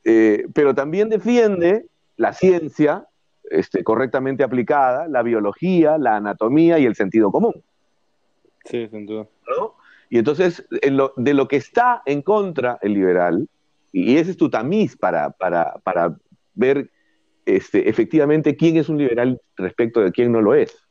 [0.05, 1.87] eh, pero también defiende
[2.17, 3.07] la ciencia
[3.45, 7.63] este, correctamente aplicada, la biología, la anatomía y el sentido común.
[8.65, 9.29] Sí, sin duda.
[10.11, 13.49] Y entonces, de lo que está en contra el liberal,
[13.93, 16.17] y ese es tu tamiz para, para, para
[16.55, 16.91] ver
[17.47, 20.84] este, efectivamente quién es un liberal respecto de quién no lo es.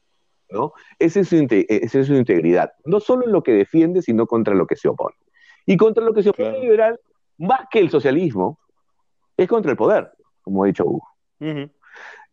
[0.54, 0.74] ¿No?
[1.00, 4.68] Esa es, esa es su integridad, no solo en lo que defiende, sino contra lo
[4.68, 5.16] que se opone.
[5.66, 7.00] Y contra lo que se opone el liberal,
[7.38, 8.60] más que el socialismo,
[9.36, 10.12] es contra el poder,
[10.44, 11.08] como ha dicho Hugo.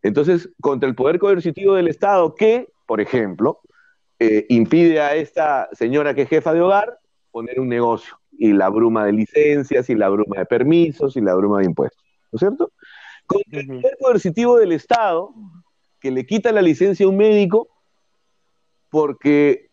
[0.03, 3.61] Entonces, contra el poder coercitivo del Estado que, por ejemplo,
[4.19, 6.99] eh, impide a esta señora que es jefa de hogar
[7.31, 11.35] poner un negocio y la bruma de licencias y la bruma de permisos y la
[11.35, 12.73] bruma de impuestos, ¿no es cierto?
[13.27, 15.33] Contra el poder coercitivo del Estado
[16.01, 17.69] que le quita la licencia a un médico
[18.91, 19.71] porque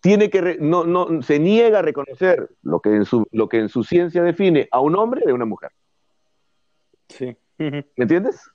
[0.00, 3.68] tiene que no, no, se niega a reconocer lo que, en su, lo que en
[3.68, 5.70] su ciencia define a un hombre de una mujer.
[7.08, 7.36] Sí.
[7.58, 8.50] ¿Me entiendes?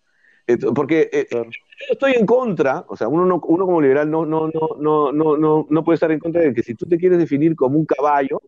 [0.75, 4.69] Porque eh, yo estoy en contra, o sea, uno, uno como liberal no, no, no,
[4.79, 7.55] no, no, no, no puede estar en contra de que si tú te quieres definir
[7.55, 8.41] como un caballo,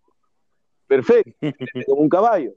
[0.85, 1.31] perfecto,
[1.87, 2.51] como un caballo.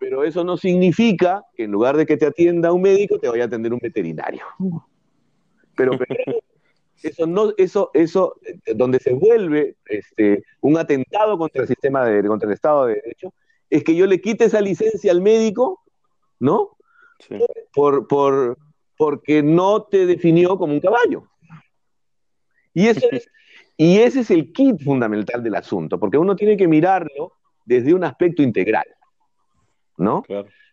[0.00, 3.44] Pero eso no significa que en lugar de que te atienda un médico, te vaya
[3.44, 4.44] a atender un veterinario.
[5.76, 5.92] Pero,
[7.02, 12.26] eso no, eso, eso, eh, donde se vuelve este, un atentado contra el sistema de,
[12.26, 13.34] contra el Estado de Derecho,
[13.70, 15.82] es que yo le quite esa licencia al médico,
[16.38, 16.76] ¿no?
[17.72, 18.58] Por, por,
[18.96, 21.24] porque no te definió como un caballo.
[22.74, 23.00] Y, eso
[23.76, 27.32] y ese es el kit fundamental del asunto, porque uno tiene que mirarlo
[27.64, 28.86] desde un aspecto integral,
[29.96, 30.22] ¿no?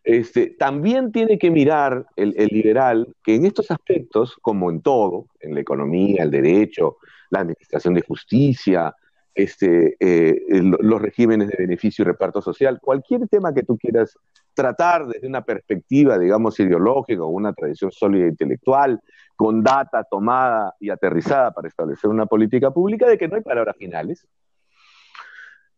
[0.03, 5.53] Este, también tiene que mirar el, liberal que en estos aspectos, como en todo, en
[5.53, 6.97] la economía, el derecho,
[7.29, 8.95] la administración de justicia,
[9.35, 14.17] este, eh, los regímenes de beneficio y reparto social, cualquier tema que tú quieras
[14.53, 18.99] tratar desde una perspectiva, digamos, ideológica o una tradición sólida e intelectual,
[19.35, 23.77] con data tomada y aterrizada para establecer una política pública, de que no hay palabras
[23.77, 24.27] finales.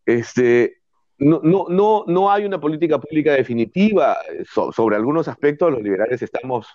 [0.05, 0.80] Este,
[1.21, 4.17] no, no, no, no hay una política pública definitiva.
[4.73, 6.67] sobre algunos aspectos los liberales estamos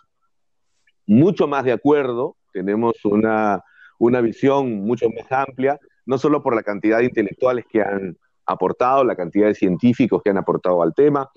[1.04, 3.62] mucho más de acuerdo, tenemos una,
[3.98, 8.16] una visión mucho más amplia, no solo por la cantidad de intelectuales que han
[8.46, 11.28] aportado, la cantidad de científicos que han aportado al tema,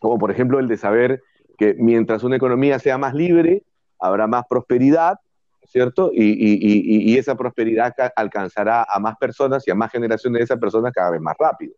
[0.00, 1.22] como por ejemplo el de saber
[1.58, 3.62] que mientras una economía sea más libre,
[4.00, 5.18] habrá más prosperidad,
[5.64, 6.10] ¿cierto?
[6.14, 10.92] Y, y, esa prosperidad alcanzará a más personas y a más generaciones de esas personas
[10.94, 11.74] cada vez más rápido.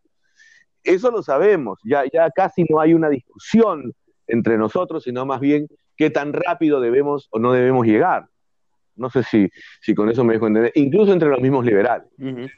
[0.88, 3.92] Eso lo sabemos, ya, ya casi no hay una discusión
[4.26, 5.68] entre nosotros, sino más bien
[5.98, 8.26] qué tan rápido debemos o no debemos llegar.
[8.96, 9.50] No sé si,
[9.82, 12.08] si con eso me dejo entender, incluso entre los mismos liberales.
[12.18, 12.48] O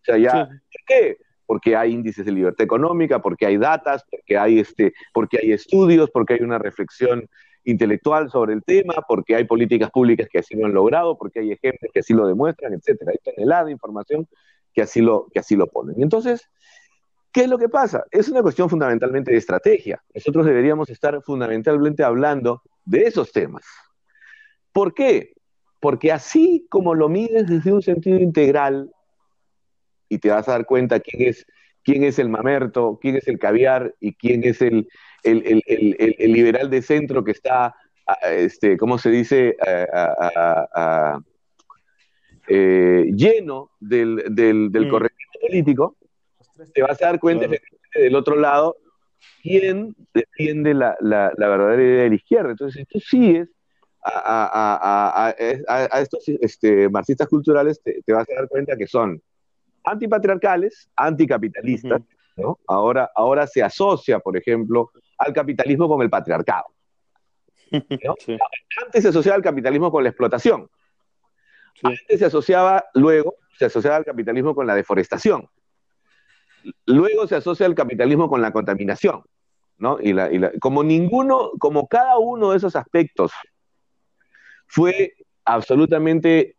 [0.00, 1.18] sea, ya, ¿por qué?
[1.44, 6.10] Porque hay índices de libertad económica, porque hay datas, porque hay, este, porque hay estudios,
[6.10, 7.28] porque hay una reflexión
[7.64, 11.52] intelectual sobre el tema, porque hay políticas públicas que así lo han logrado, porque hay
[11.52, 13.12] ejemplos que así lo demuestran, etcétera.
[13.12, 14.26] Hay toneladas de información
[14.72, 16.02] que así lo, que así lo ponen.
[16.02, 16.48] Entonces,
[17.34, 18.04] ¿Qué es lo que pasa?
[18.12, 20.00] Es una cuestión fundamentalmente de estrategia.
[20.14, 23.64] Nosotros deberíamos estar fundamentalmente hablando de esos temas.
[24.70, 25.32] ¿Por qué?
[25.80, 28.88] Porque así como lo mides desde un sentido integral,
[30.08, 31.44] y te vas a dar cuenta quién es,
[31.82, 34.86] quién es el mamerto, quién es el caviar y quién es el,
[35.24, 37.74] liberal de centro que está,
[38.30, 39.56] este, ¿cómo se dice?,
[42.46, 44.90] eh, lleno del, del, mm.
[45.40, 45.96] político,
[46.72, 47.46] te vas a dar cuenta
[47.94, 48.76] del otro lado
[49.42, 52.50] quién defiende la, la, verdadera idea de la izquierda.
[52.50, 53.48] Entonces, si tú sigues
[54.04, 55.34] a,
[56.00, 59.20] estos este, marxistas culturales, te, vas a dar cuenta que son
[59.84, 62.02] antipatriarcales, anticapitalistas,
[62.36, 62.58] ¿no?
[62.66, 66.64] Ahora, ahora se asocia, por ejemplo, al capitalismo con el patriarcado.
[67.70, 70.68] Antes se asociaba al capitalismo con la explotación.
[71.82, 75.48] Antes se asociaba, luego, se asociaba al capitalismo con la deforestación.
[76.86, 79.22] Luego se asocia el capitalismo con la contaminación,
[79.78, 79.98] ¿no?
[80.00, 80.14] Y,
[80.60, 83.32] como ninguno, como cada uno de esos aspectos
[84.66, 86.56] fue absolutamente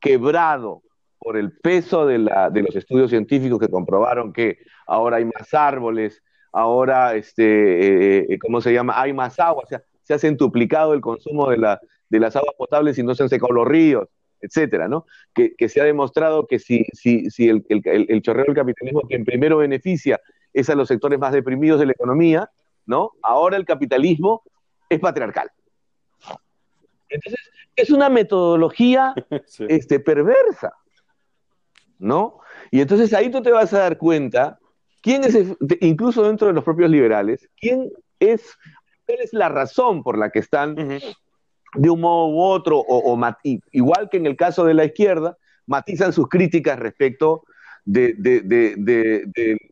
[0.00, 0.82] quebrado
[1.18, 6.22] por el peso de, los estudios científicos que comprobaron que ahora hay más árboles,
[6.52, 9.00] ahora, este, eh, eh, ¿cómo se llama?
[9.00, 11.76] Hay más agua, o sea, se ha centuplicado el consumo de,
[12.08, 14.08] de las aguas potables y no se han secado los ríos
[14.40, 15.06] etcétera, ¿no?
[15.34, 19.58] Que, se ha demostrado que si, si, si el, el, chorreo del capitalismo quien primero
[19.58, 20.20] beneficia
[20.52, 22.50] es a los sectores más deprimidos de la economía,
[22.86, 23.12] ¿no?
[23.22, 24.42] Ahora el capitalismo
[24.88, 25.50] es patriarcal.
[27.08, 29.14] Entonces, es una metodología
[29.68, 30.72] este, perversa,
[31.98, 32.40] ¿no?
[32.70, 34.58] Y entonces ahí tú te vas a dar cuenta
[35.02, 35.36] quién es,
[35.80, 38.56] incluso dentro de los propios liberales, quién es,
[39.06, 40.76] cuál es la razón por la que están
[41.74, 43.18] de un modo u otro, o,
[43.72, 47.44] igual que en el caso de la izquierda, matizan sus críticas respecto
[47.84, 48.16] del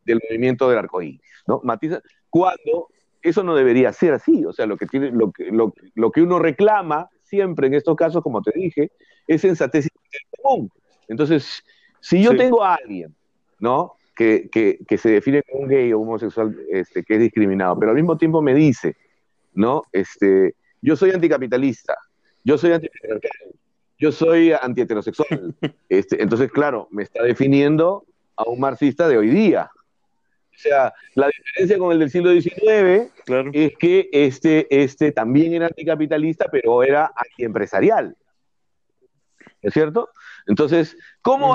[0.07, 1.61] movimiento del arcoíris, ¿no?
[1.65, 2.89] Matizan cuando
[3.23, 6.39] eso no debería ser así, o sea, lo que, tiene, lo, que, lo, que uno
[6.39, 8.93] reclama siempre en estos casos, como te dije,
[9.27, 10.71] es sensatez y común.
[11.09, 11.63] Entonces,
[12.01, 13.15] si yo tengo a alguien,
[13.59, 13.95] ¿no?
[14.15, 17.97] Que, que, se define como un gay o homosexual este, que es discriminado, pero al
[17.97, 18.97] mismo tiempo me dice,
[19.55, 19.83] ¿no?
[19.93, 21.97] Este, yo soy anticapitalista,
[22.45, 23.31] yo soy antipatriarcal,
[23.99, 25.55] yo soy anti-heterosexual.
[25.89, 28.05] Este, entonces, claro, me está definiendo
[28.37, 29.71] a un marxista de hoy día.
[29.75, 33.13] O sea, la diferencia con el del siglo XIX
[33.53, 38.17] es que este, este también era anticapitalista, pero era antiempresarial.
[39.63, 40.11] ¿Es cierto?
[40.47, 41.55] Entonces, ¿cómo,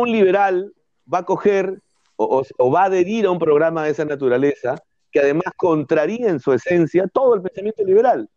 [0.00, 0.72] un liberal
[1.12, 1.80] va a coger
[2.16, 4.76] o, va a adherir a un programa de esa naturaleza
[5.10, 8.28] que además contraría en su esencia todo el pensamiento liberal?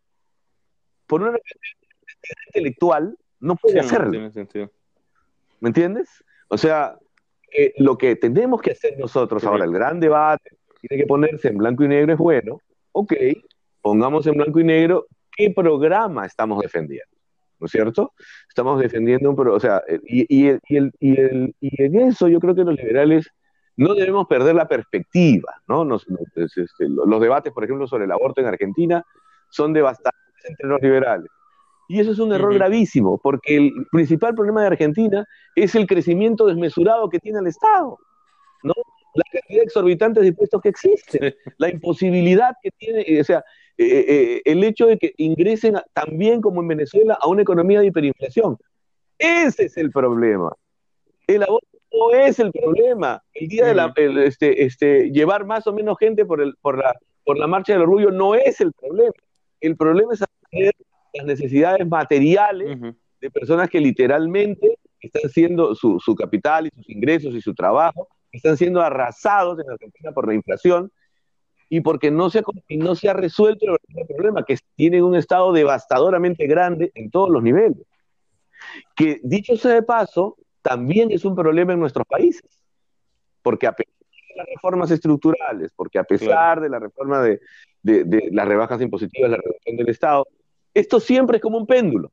[1.13, 1.37] Por una
[2.47, 4.31] intelectual no puede hacerlo.
[5.59, 6.09] ¿Me entiendes?
[6.47, 6.97] O sea,
[7.55, 11.59] eh, lo que tenemos que hacer nosotros ahora, el gran debate, tiene que ponerse en
[11.59, 12.61] blanco y negro es bueno.
[12.93, 13.13] Ok,
[13.79, 15.05] pongamos en blanco y negro
[15.37, 17.15] qué programa estamos defendiendo.
[17.59, 18.13] ¿no es cierto?
[18.49, 20.59] Estamos defendiendo un, o sea, y, y, el,
[20.99, 23.29] y, el, y, en eso yo creo que los liberales
[23.77, 25.95] no debemos perder la perspectiva, ¿no?
[25.95, 29.05] Este, los debates, por ejemplo, sobre el aborto en Argentina
[29.51, 31.29] son devastantes entre los liberales.
[31.87, 35.25] Y eso es un error gravísimo, porque el principal problema de Argentina
[35.55, 37.97] es el crecimiento desmesurado que tiene el Estado,
[38.63, 38.73] ¿no?
[39.15, 43.43] La cantidad exorbitante de impuestos que existe, la imposibilidad que tiene, o sea,
[43.77, 47.79] eh, eh, eh, el hecho de que ingresen también como en Venezuela a una economía
[47.79, 48.57] de hiperinflación.
[49.17, 50.51] Ese es el problema.
[51.27, 53.21] El aborto no es el problema.
[53.33, 53.93] El día de la,
[54.25, 57.83] este, este, llevar más o menos gente por, el, por, la, por la marcha del
[57.83, 59.13] orgullo no es el problema.
[59.63, 60.75] El problema es atender
[61.13, 62.77] las necesidades materiales
[63.21, 68.09] de personas que literalmente están siendo su, su capital y sus ingresos y su trabajo,
[68.29, 70.91] están siendo arrasados en Argentina por la inflación
[71.69, 76.45] y porque no se, no se ha resuelto el problema, que tienen un Estado devastadoramente
[76.45, 77.87] grande en todos los niveles.
[78.97, 82.61] Que dicho sea de paso, también es un problema en nuestros países,
[83.41, 83.93] porque a pesar
[84.27, 87.39] de las reformas estructurales, porque a pesar de la reforma de,
[87.83, 90.25] de, las rebajas impositivas, la reducción del Estado,
[90.73, 92.11] esto siempre es como un péndulo.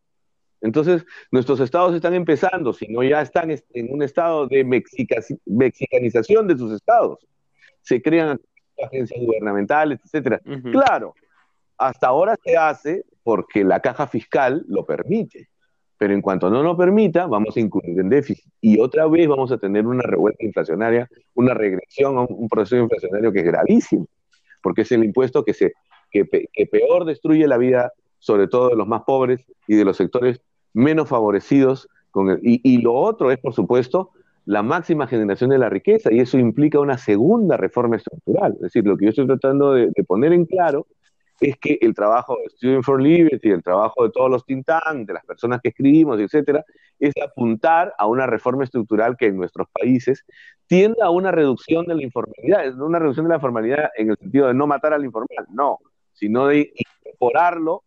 [0.61, 4.63] Entonces, nuestros estados están empezando, si no ya están en un estado de
[5.47, 7.27] mexicanización de sus estados.
[7.81, 8.39] Se crean
[8.85, 10.41] agencias gubernamentales, etcétera.
[10.71, 11.15] Claro,
[11.79, 15.49] hasta ahora se hace porque la caja fiscal lo permite,
[15.97, 19.51] pero en cuanto no lo permita, vamos a incurrir en déficit y otra vez vamos
[19.53, 24.07] a tener una revuelta inflacionaria, una regresión a un proceso inflacionario que es gravísimo,
[24.63, 25.73] porque es el impuesto que, se,
[26.11, 26.25] que,
[26.71, 30.41] peor destruye la vida, sobre todo de los más pobres y de los sectores
[30.73, 31.89] menos favorecidos.
[32.11, 34.11] Con y, y lo otro es, por supuesto,
[34.47, 38.55] la máxima generación de la riqueza y eso implica una segunda reforma estructural.
[38.55, 40.87] Es decir, lo que yo estoy tratando de, poner en claro
[41.41, 45.15] es que el trabajo de Student for Liberty, el trabajo de todos los tintantes, de
[45.15, 46.65] las personas que escribimos, etcétera,
[46.99, 50.25] es apuntar a una reforma estructural que en nuestros países
[50.67, 54.17] tienda a una reducción de la informalidad, no una reducción de la formalidad en el
[54.19, 55.79] sentido de no matar al informal, no,
[56.13, 57.85] sino de incorporarlo,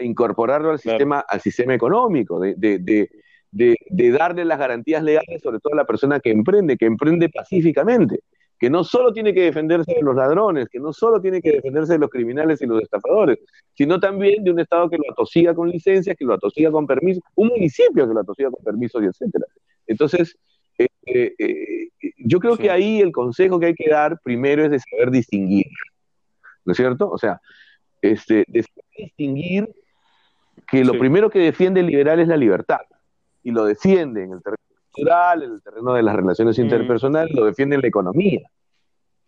[0.00, 3.08] incorporarlo al sistema, al sistema económico, de, de
[3.56, 8.20] de, darle las garantías legales, sobre todo a la persona que emprende, que emprende pacíficamente,
[8.58, 11.94] que no solo tiene que defenderse de los ladrones, que no solo tiene que defenderse
[11.94, 13.38] de los criminales y los estafadores,
[13.74, 17.22] sino también de un Estado que lo atosiga con licencias, que lo atosiga con permisos,
[17.34, 19.46] un municipio que lo atosiga con permisos y etcétera.
[19.86, 20.38] Entonces,
[20.78, 21.88] eh, eh, eh,
[22.18, 25.66] yo creo que ahí el consejo que hay que dar primero es de saber distinguir,
[26.64, 27.10] ¿no es cierto?
[27.10, 27.40] O sea,
[28.00, 29.68] este, de saber distinguir
[30.66, 32.80] que lo primero que defiende el liberal es la libertad
[33.42, 34.65] y lo defiende en el terreno
[34.96, 38.48] cultural, en el terreno de las relaciones interpersonales, lo defiende en la economía.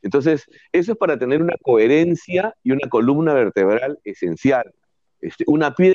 [0.03, 4.73] Entonces, eso es para tener una coherencia y una columna vertebral esencial,
[5.21, 5.95] este, una piedra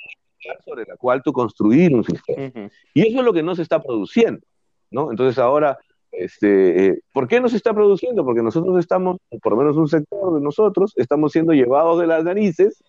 [0.65, 2.69] sobre la cual tú construir un sistema.
[2.93, 4.45] Y eso es lo que no se está produciendo,
[4.91, 5.09] ¿no?
[5.09, 5.77] Entonces ahora,
[6.11, 8.25] este, eh, ¿por qué no se está produciendo?
[8.25, 12.23] Porque nosotros estamos, por lo menos un sector de nosotros, estamos siendo llevados de las
[12.23, 12.83] narices,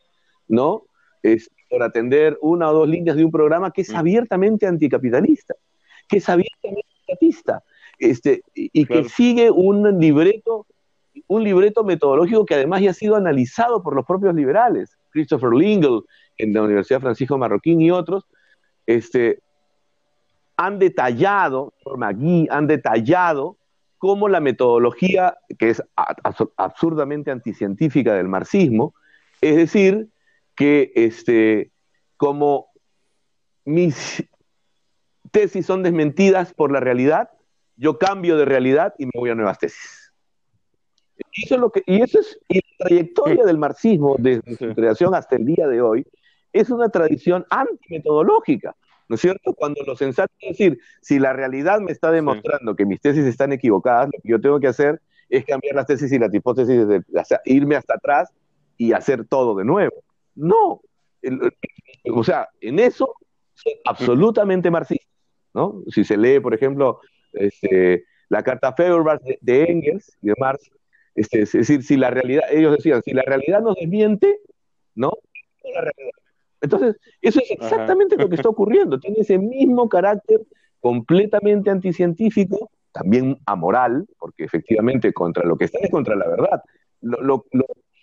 [0.49, 0.85] ¿no?
[1.71, 3.97] por atender una o dos líneas de un programa que es mm.
[3.97, 5.55] abiertamente anticapitalista,
[6.09, 7.63] que es abiertamente estatista,
[7.99, 10.67] este, y, que sigue un libreto,
[11.29, 16.01] un libreto metodológico que además ya ha sido analizado por los propios liberales, Christopher Lingle
[16.39, 18.27] en la Universidad Francisco Marroquín y otros,
[18.87, 19.41] este,
[20.57, 23.57] han detallado, por Magui, han detallado
[23.99, 25.83] cómo la metodología, que es
[26.57, 28.95] absurdamente anticientífica del marxismo,
[29.41, 30.09] es decir,
[30.55, 31.71] que este,
[32.17, 32.69] como
[33.65, 34.23] mis
[35.35, 37.29] tesis son desmentidas por la realidad,
[37.77, 40.13] yo cambio de realidad y me voy a nuevas tesis.
[41.33, 44.73] Y eso es lo que, y eso es y la trayectoria del marxismo desde su
[44.75, 46.07] creación hasta el día de hoy
[46.53, 48.77] es una tradición antimetodológica,
[49.09, 49.53] ¿no es cierto?
[49.55, 53.53] Cuando lo sensato es decir, si la realidad me está demostrando que mis tesis están
[53.53, 56.87] equivocadas, lo que yo tengo que hacer es cambiar las tesis y las hipótesis,
[57.45, 58.33] irme hasta atrás
[58.77, 59.97] y hacer todo de nuevo.
[60.37, 60.81] No,
[62.13, 63.17] o sea, en eso
[63.85, 65.14] absolutamente marxistas,
[65.55, 65.83] ¿no?
[65.89, 67.01] Si se lee, por ejemplo,
[67.33, 70.71] este, la carta Feuerbach de, Engels y de Marx,
[71.15, 74.41] este, es decir, si la realidad, ellos decían, si la realidad nos desmiente,
[74.95, 75.13] ¿no?
[76.61, 80.41] Entonces, eso es exactamente lo que está ocurriendo, tiene ese mismo carácter
[80.81, 86.63] completamente anticientífico, también amoral, porque efectivamente contra lo que está es contra la verdad.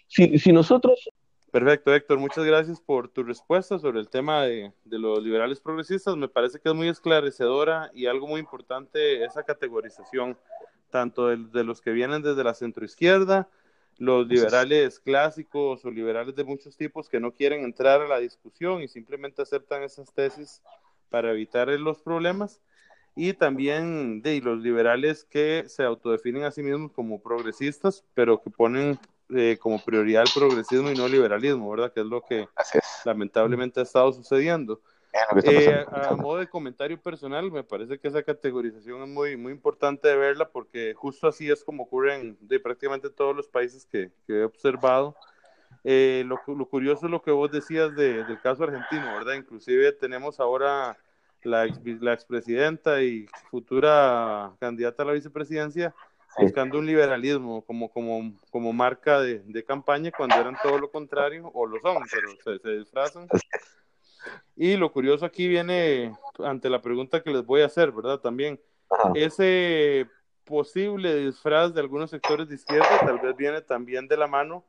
[0.07, 1.09] si, si nosotros
[1.51, 2.17] Perfecto, Héctor.
[2.17, 6.15] Muchas gracias por tu respuesta sobre el tema de, los liberales progresistas.
[6.15, 10.37] Me parece que es muy esclarecedora y algo muy importante esa categorización,
[10.89, 13.49] tanto de, los que vienen desde la centroizquierda,
[13.97, 18.81] los liberales clásicos o liberales de muchos tipos que no quieren entrar a la discusión
[18.81, 20.61] y simplemente aceptan esas tesis
[21.09, 22.61] para evitar los problemas,
[23.13, 28.49] y también de los liberales que se autodefinen a sí mismos como progresistas, pero que
[28.49, 28.97] ponen
[29.35, 31.91] eh, como prioridad el progresismo y no el liberalismo, ¿verdad?
[31.93, 32.47] Que es lo que
[33.05, 34.81] lamentablemente ha estado sucediendo.
[35.43, 40.07] Eh, a modo de comentario personal, me parece que esa categorización es muy, muy importante
[40.07, 44.11] de verla porque justo así es como ocurre en de prácticamente todos los países que,
[44.25, 45.15] que he observado.
[45.83, 49.33] Eh, lo, lo, curioso es lo que vos decías de, del caso argentino, ¿verdad?
[49.33, 50.97] Inclusive tenemos ahora
[51.43, 55.93] la, ex, la expresidenta y futura candidata a la vicepresidencia
[56.37, 61.49] buscando un liberalismo como, como, como marca de, de, campaña cuando eran todo lo contrario,
[61.53, 63.27] o lo son, pero se, disfrazan.
[64.55, 68.19] Y lo curioso aquí viene ante la pregunta que les voy a hacer, ¿verdad?
[68.19, 68.59] También,
[69.15, 70.07] ese
[70.45, 74.65] posible disfraz de algunos sectores de izquierda tal vez viene también de la mano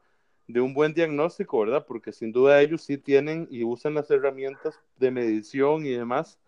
[0.46, 1.84] de un buen diagnóstico, ¿verdad?
[1.86, 6.38] Porque sin duda ellos sí tienen y usan las herramientas de medición y demás,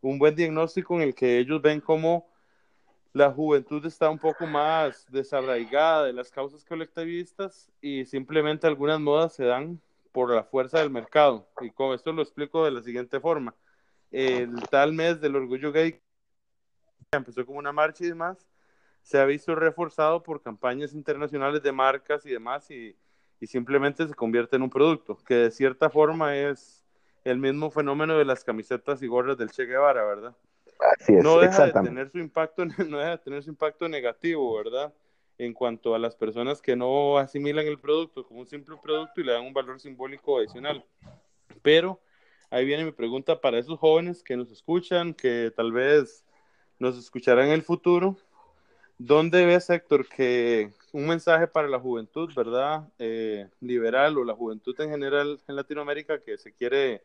[0.00, 2.29] un buen diagnóstico en el que ellos ven cómo
[3.12, 9.34] la juventud está un poco más desarraigada de las causas colectivistas y simplemente algunas modas
[9.34, 9.80] se dan
[10.12, 11.48] por la fuerza del mercado.
[11.60, 13.54] Y con esto lo explico de la siguiente forma.
[14.10, 16.00] El tal mes del orgullo gay
[17.12, 18.46] empezó como una marcha y demás,
[19.02, 22.96] se ha visto reforzado por campañas internacionales de marcas y demás y,
[23.40, 26.84] y simplemente se convierte en un producto, que de cierta forma es
[27.24, 30.36] el mismo fenómeno de las camisetas y gorras del Che Guevara, ¿verdad?
[31.08, 34.92] No deja de tener su impacto, no deja de tener su impacto negativo, ¿verdad?
[35.38, 39.24] En cuanto a las personas que no asimilan el producto como un simple producto y
[39.24, 40.84] le dan un valor simbólico adicional.
[41.62, 42.00] Pero
[42.50, 46.24] ahí viene mi pregunta para esos jóvenes que nos escuchan, que tal vez
[46.78, 48.16] nos escucharán en el futuro.
[48.98, 52.88] ¿Dónde ves, Héctor, que un mensaje para la juventud, ¿verdad?
[52.98, 57.02] Eh, liberal o la juventud en general en Latinoamérica que se quiere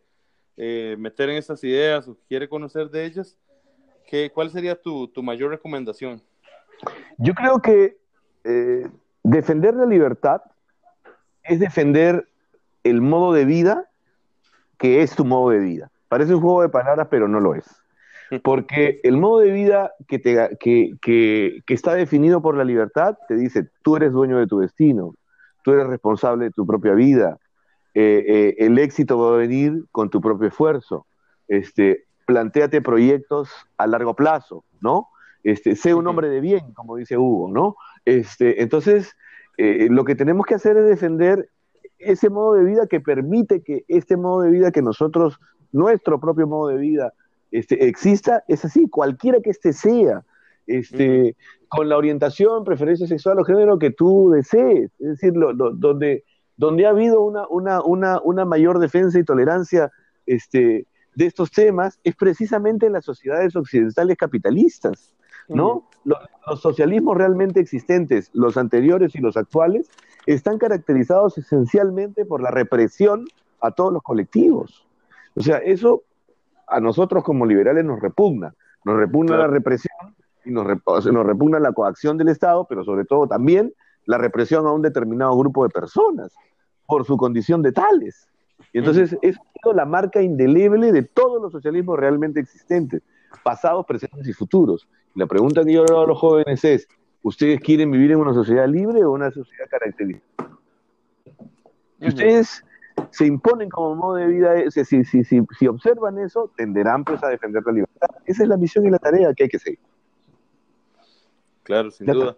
[0.57, 3.37] eh, meter en estas ideas o quiere conocer de ellas,
[4.07, 6.21] ¿Qué, ¿Cuál sería tu, tu, mayor recomendación?
[7.17, 7.97] Yo creo que
[8.43, 8.87] eh,
[9.23, 10.41] defender la libertad
[11.43, 12.27] es defender
[12.83, 13.89] el modo de vida
[14.77, 15.91] que es tu modo de vida.
[16.07, 17.65] Parece un juego de palabras, pero no lo es.
[18.43, 23.17] Porque el modo de vida que, te, que, que, que, está definido por la libertad
[23.27, 25.15] te dice, tú eres dueño de tu destino,
[25.63, 27.37] tú eres responsable de tu propia vida,
[27.93, 31.05] eh, eh, el éxito va a venir con tu propio esfuerzo.
[31.47, 35.09] Este, planteate proyectos a largo plazo, ¿no?
[35.43, 37.75] Este, sé un hombre de bien, como dice Hugo, ¿no?
[38.03, 39.15] Este, entonces,
[39.57, 41.49] eh, lo que tenemos que hacer es defender
[41.99, 45.39] ese modo de vida que permite que este modo de vida que nosotros,
[45.71, 47.13] nuestro propio modo de vida,
[47.51, 50.23] este, exista, es así, cualquiera que este sea,
[50.67, 51.35] este,
[51.67, 56.23] con la orientación, preferencia sexual o género que tú desees, es decir, donde,
[56.57, 59.91] donde ha habido una, una, una, una mayor defensa y tolerancia
[60.25, 65.13] este, de estos temas es precisamente en las sociedades occidentales capitalistas,
[65.47, 65.87] ¿no?
[66.03, 66.17] Los,
[66.61, 69.89] socialismos realmente existentes, los anteriores y los actuales,
[70.25, 73.25] están caracterizados esencialmente por la represión
[73.61, 74.85] a todos los colectivos.
[75.35, 76.03] O sea, eso
[76.67, 78.53] a nosotros como liberales nos repugna.
[78.83, 83.27] Nos repugna la represión y nos, nos repugna la coacción del Estado, pero sobre todo
[83.27, 83.73] también
[84.05, 86.33] la represión a un determinado grupo de personas
[86.85, 88.27] por su condición de tales.
[88.75, 89.37] Y entonces es
[89.73, 93.01] la marca indeleble de todos los socialismos realmente existentes,
[93.41, 94.85] pasados, presentes y futuros.
[95.15, 96.85] la pregunta que yo hago a los jóvenes es,
[97.23, 100.49] ¿ustedes quieren vivir en una sociedad libre o una sociedad característica?
[102.01, 102.65] Si ustedes
[103.11, 107.29] se imponen como modo de vida, si, si, si, si, observan eso, tenderán pues a
[107.29, 108.09] defender la libertad.
[108.25, 109.79] Esa es la misión y la tarea que hay que seguir.
[111.63, 112.35] Claro, sin duda.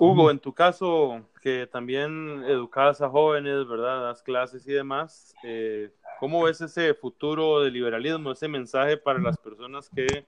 [0.00, 4.00] Hugo, en tu caso, que también educas a jóvenes, ¿verdad?
[4.02, 9.36] Das clases y demás, eh, ¿cómo ves ese futuro del liberalismo, ese mensaje para las
[9.36, 10.24] personas que,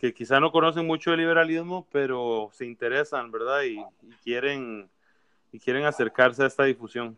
[0.00, 3.62] que quizá no conocen mucho el liberalismo, pero se interesan, ¿verdad?
[3.62, 3.80] Y,
[4.24, 4.90] quieren,
[5.52, 7.16] y quieren acercarse a esta difusión.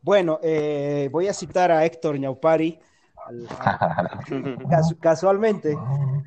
[0.00, 2.80] Bueno, eh, voy a citar a Héctor Ñaupari.
[5.00, 5.76] casualmente.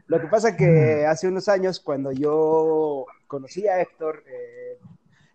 [0.05, 4.66] Lo que pasa que hace unos años, cuando yo conocí a Héctor, eh,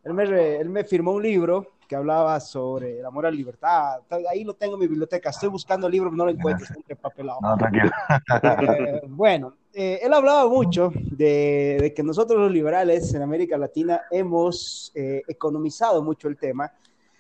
[0.04, 4.00] él, me, él me firmó un libro que hablaba sobre el amor a la libertad.
[4.30, 5.28] Ahí lo tengo en mi biblioteca.
[5.28, 7.38] Estoy buscando el libro, no lo encuentro, está empapelado.
[7.42, 7.90] No, tranquilo.
[8.62, 14.00] Eh, bueno, eh, él hablaba mucho de, de, que nosotros los liberales en América Latina
[14.10, 16.72] hemos eh, economizado mucho el tema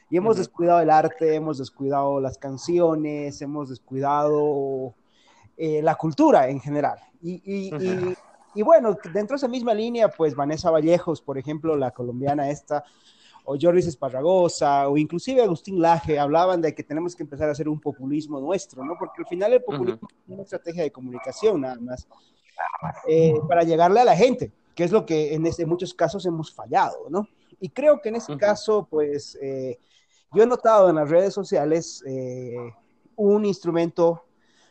[0.08, 4.94] y hemos descuidado el arte, hemos descuidado las canciones, hemos descuidado
[5.58, 6.98] la cultura en general.
[7.20, 8.14] Y, y, y,
[8.54, 12.84] y, bueno, dentro de esa misma línea, pues Vanessa Vallejos, por ejemplo, la colombiana esta,
[13.44, 17.68] o Jorge Esparragosa, o inclusive Agustín Laje, hablaban de que tenemos que empezar a hacer
[17.68, 18.94] un populismo nuestro, ¿no?
[18.98, 22.06] Porque al final el populismo es una estrategia de comunicación nada más,
[23.08, 26.52] eh, para llegarle a la gente, que es lo que en, este, muchos casos hemos
[26.52, 27.26] fallado, ¿no?
[27.60, 29.78] Y creo que en ese caso, pues, eh,
[30.32, 32.56] yo he notado en las redes sociales eh,
[33.16, 34.24] un instrumento,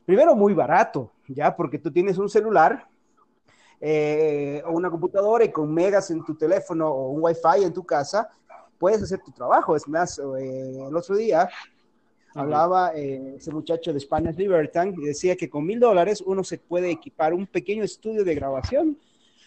[0.06, 1.56] primero muy barato, ¿ya?
[1.56, 2.88] Porque tú tienes un celular
[3.82, 8.30] o una computadora y con megas en tu teléfono o un wifi en tu casa,
[8.82, 9.76] puedes hacer tu trabajo.
[9.76, 11.48] Es más, eh, el otro día
[12.34, 16.58] hablaba eh, ese muchacho de Spanish Libertad y decía que con mil dólares uno se
[16.58, 18.98] puede equipar un pequeño estudio de grabación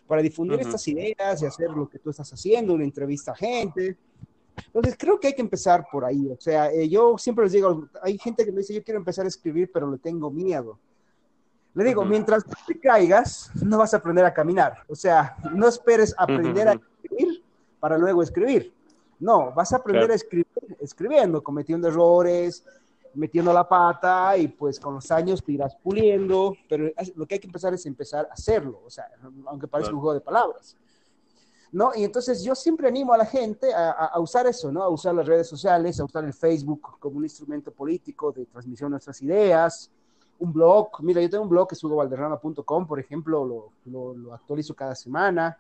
[0.07, 3.97] para difundir estas ideas y hacer lo que tú estás haciendo, una entrevista a gente.
[4.67, 6.29] Entonces, creo que hay que empezar por ahí.
[6.31, 9.25] O sea, eh, yo siempre les digo, hay gente que me dice, yo quiero empezar
[9.25, 10.79] a escribir, pero le tengo miedo.
[11.75, 14.85] Le digo, mientras te caigas, no vas a aprender a caminar.
[14.89, 17.43] O sea, no esperes aprender a escribir
[17.81, 18.73] para luego escribir.
[19.19, 20.47] No, vas a aprender a escribir
[20.81, 22.65] escribiendo, cometiendo errores,
[23.15, 27.41] metiendo la pata y pues con los años te irás puliendo, pero lo que hay
[27.41, 29.09] que empezar es empezar a hacerlo, o sea,
[29.47, 30.77] aunque parezca un juego de palabras.
[31.73, 31.91] ¿No?
[31.93, 34.81] Y entonces yo siempre animo a la gente a, a, usar eso, ¿no?
[34.81, 38.91] A usar las redes sociales, a usar el Facebook como un instrumento político de transmisión
[38.91, 39.91] de nuestras ideas,
[40.39, 40.89] un blog.
[41.01, 44.95] Mira, yo tengo un blog que es hugovalderrama.com, por ejemplo, lo, lo, lo actualizo cada
[44.95, 45.59] semana.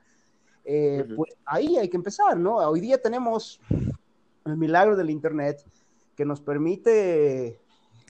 [0.64, 2.56] Eh, pues ahí hay que empezar, ¿no?
[2.56, 3.60] Hoy día tenemos
[4.44, 5.64] el milagro del Internet
[6.16, 7.60] que nos permite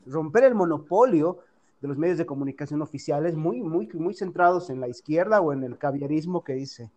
[0.07, 1.39] romper el monopolio
[1.81, 5.65] de los medios de comunicación oficiales muy, muy, muy centrados en la izquierda o en
[5.65, 6.91] el caviarismo que dice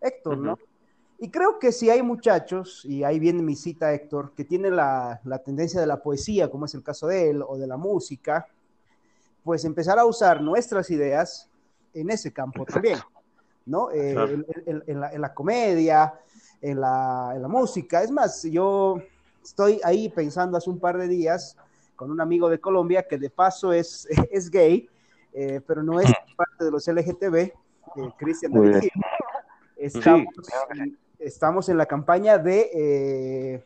[0.00, 0.58] Héctor, ¿no?
[1.20, 5.20] Y creo que si hay muchachos, y ahí viene mi cita Héctor, que tiene la,
[5.24, 8.46] la tendencia de la poesía, como es el caso de él, o de la música,
[9.48, 11.48] pues empezar a usar nuestras ideas
[11.94, 12.98] en ese campo también.
[13.64, 13.90] ¿no?
[13.90, 14.14] Eh,
[14.66, 16.20] en, la, comedia,
[16.60, 18.02] en la, música.
[18.02, 18.98] Es más, yo
[19.42, 21.56] estoy ahí pensando hace un par de días
[21.96, 24.86] con un amigo de Colombia que de paso es, es gay,
[25.32, 27.54] eh, pero no es parte de los LGTB, eh,
[28.18, 28.52] Cristian
[29.78, 30.26] Estamos,
[31.18, 33.64] estamos, en la campaña de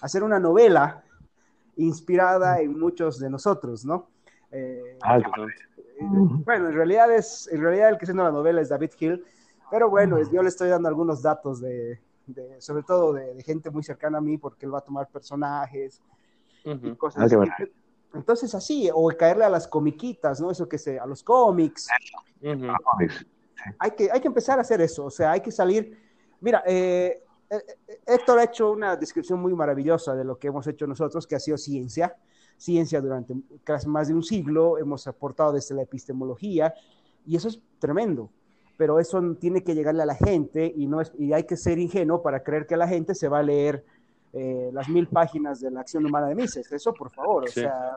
[0.00, 1.02] hacer una novela
[1.74, 4.14] inspirada en muchos de nosotros, ¿no?
[5.02, 5.18] Ah,
[6.00, 9.24] bueno, en realidad es, en realidad el que haciendo la novela es David Hill,
[9.70, 12.00] pero bueno, yo le estoy dando algunos datos de,
[12.58, 16.00] sobre todo de, gente muy cercana a mí, porque él va a tomar personajes
[16.64, 17.70] y cosas ah, así.
[18.14, 20.50] Entonces así, o caerle a las comiquitas, ¿no?
[20.50, 21.88] Eso que se, a los cómics.
[23.78, 25.98] hay, que, hay que empezar a hacer eso, o sea, hay que salir.
[26.40, 30.66] Mira, eh, eh, eh, Héctor ha hecho una descripción muy maravillosa de lo que hemos
[30.66, 32.16] hecho nosotros, que ha sido ciencia.
[32.56, 33.34] Ciencia durante
[33.64, 36.74] casi más de un siglo, hemos aportado desde la epistemología,
[37.26, 38.30] y eso es tremendo
[38.76, 41.78] pero eso tiene que llegarle a la gente y, no es, y hay que ser
[41.78, 43.84] ingenuo para creer que la gente se va a leer
[44.32, 46.70] eh, las mil páginas de la acción humana de Mises.
[46.70, 47.96] Eso, por favor, o sea...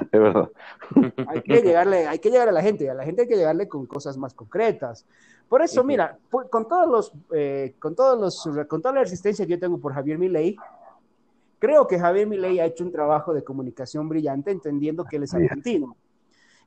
[0.00, 0.48] Es verdad.
[1.28, 3.68] Hay que, llegarle, hay que llegar a la gente, a la gente hay que llegarle
[3.68, 5.06] con cosas más concretas.
[5.48, 9.52] Por eso, mira, con todos los, eh, con todos los, con toda la resistencia que
[9.52, 10.56] yo tengo por Javier Milei,
[11.58, 15.34] creo que Javier Milei ha hecho un trabajo de comunicación brillante, entendiendo que él es
[15.34, 15.96] argentino.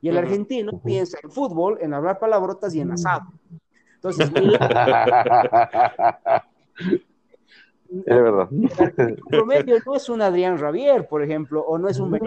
[0.00, 3.22] Y el argentino piensa en fútbol, en hablar palabrotas y en asado.
[3.94, 4.32] Entonces,
[7.88, 8.48] es verdad.
[8.96, 12.18] El promedio no es un Adrián Ravier, por ejemplo, o no es un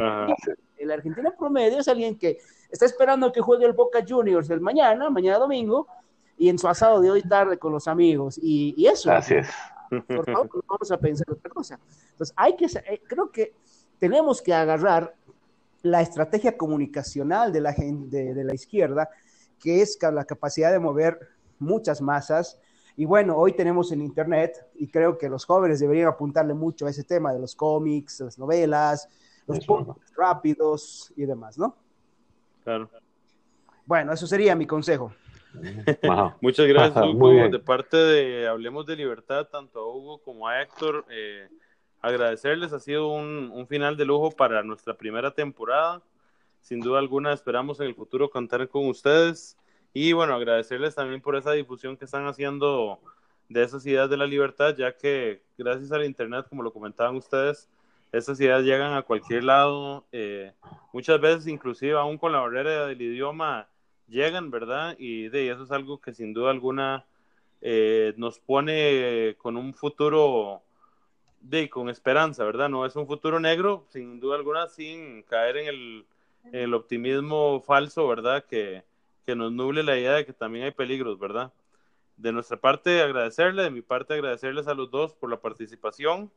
[0.78, 2.38] El argentino promedio es alguien que
[2.70, 5.88] está esperando que juegue el Boca Juniors el mañana, mañana domingo,
[6.38, 8.40] y en su asado de hoy tarde con los amigos.
[8.42, 9.12] Y, y eso.
[9.12, 9.50] Así es.
[9.90, 11.80] Por favor, no vamos a pensar otra cosa.
[12.12, 13.54] Entonces, hay que, eh, creo que
[14.00, 15.16] tenemos que agarrar
[15.82, 19.10] la estrategia comunicacional de la, gente, de, la izquierda,
[19.60, 21.20] que es la capacidad de mover
[21.60, 22.60] muchas masas.
[22.98, 26.90] Y bueno, hoy tenemos en Internet y creo que los jóvenes deberían apuntarle mucho a
[26.90, 29.08] ese tema de los cómics, las novelas,
[29.48, 29.66] los
[30.18, 31.76] rápidos y demás, ¿no?
[32.64, 32.90] Claro.
[33.86, 35.14] Bueno, eso sería mi consejo.
[36.42, 37.32] Muchas gracias, Hugo.
[37.50, 41.48] De parte de Hablemos de Libertad, tanto a Hugo como a Héctor, eh,
[42.02, 46.02] agradecerles, ha sido un, un final de lujo para nuestra primera temporada.
[46.62, 49.56] Sin duda alguna esperamos en el futuro contar con ustedes
[49.94, 53.00] y bueno, agradecerles también por esa difusión que están haciendo
[53.48, 57.70] de esas ideas de la libertad, ya que gracias al Internet, como lo comentaban ustedes,
[58.12, 60.54] esas ideas llegan a cualquier lado, eh,
[60.92, 63.70] muchas veces inclusive aún con la barrera del idioma
[64.08, 64.96] llegan, ¿verdad?
[65.00, 67.06] Y de eso es algo que sin duda alguna
[67.62, 70.62] eh, nos pone con un futuro
[71.42, 72.70] de con esperanza, ¿verdad?
[72.70, 76.06] No es un futuro negro, sin duda alguna, sin caer en el,
[76.46, 78.46] en el optimismo falso, ¿verdad?
[78.46, 78.84] Que,
[79.26, 81.52] que nos nuble la idea de que también hay peligros, ¿verdad?
[82.18, 86.32] De nuestra parte, agradecerle, de mi parte, agradecerles a los dos por la participación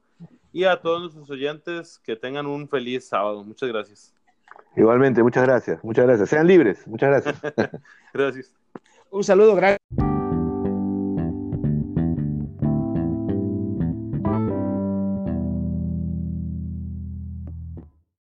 [0.53, 3.45] y a todos nuestros oyentes que tengan un feliz sábado.
[3.45, 4.18] Muchas gracias.
[4.77, 6.29] Igualmente, muchas gracias, muchas gracias.
[6.29, 7.41] Sean libres, muchas gracias.
[8.15, 8.55] gracias.
[9.11, 10.18] Un saludo, gracias.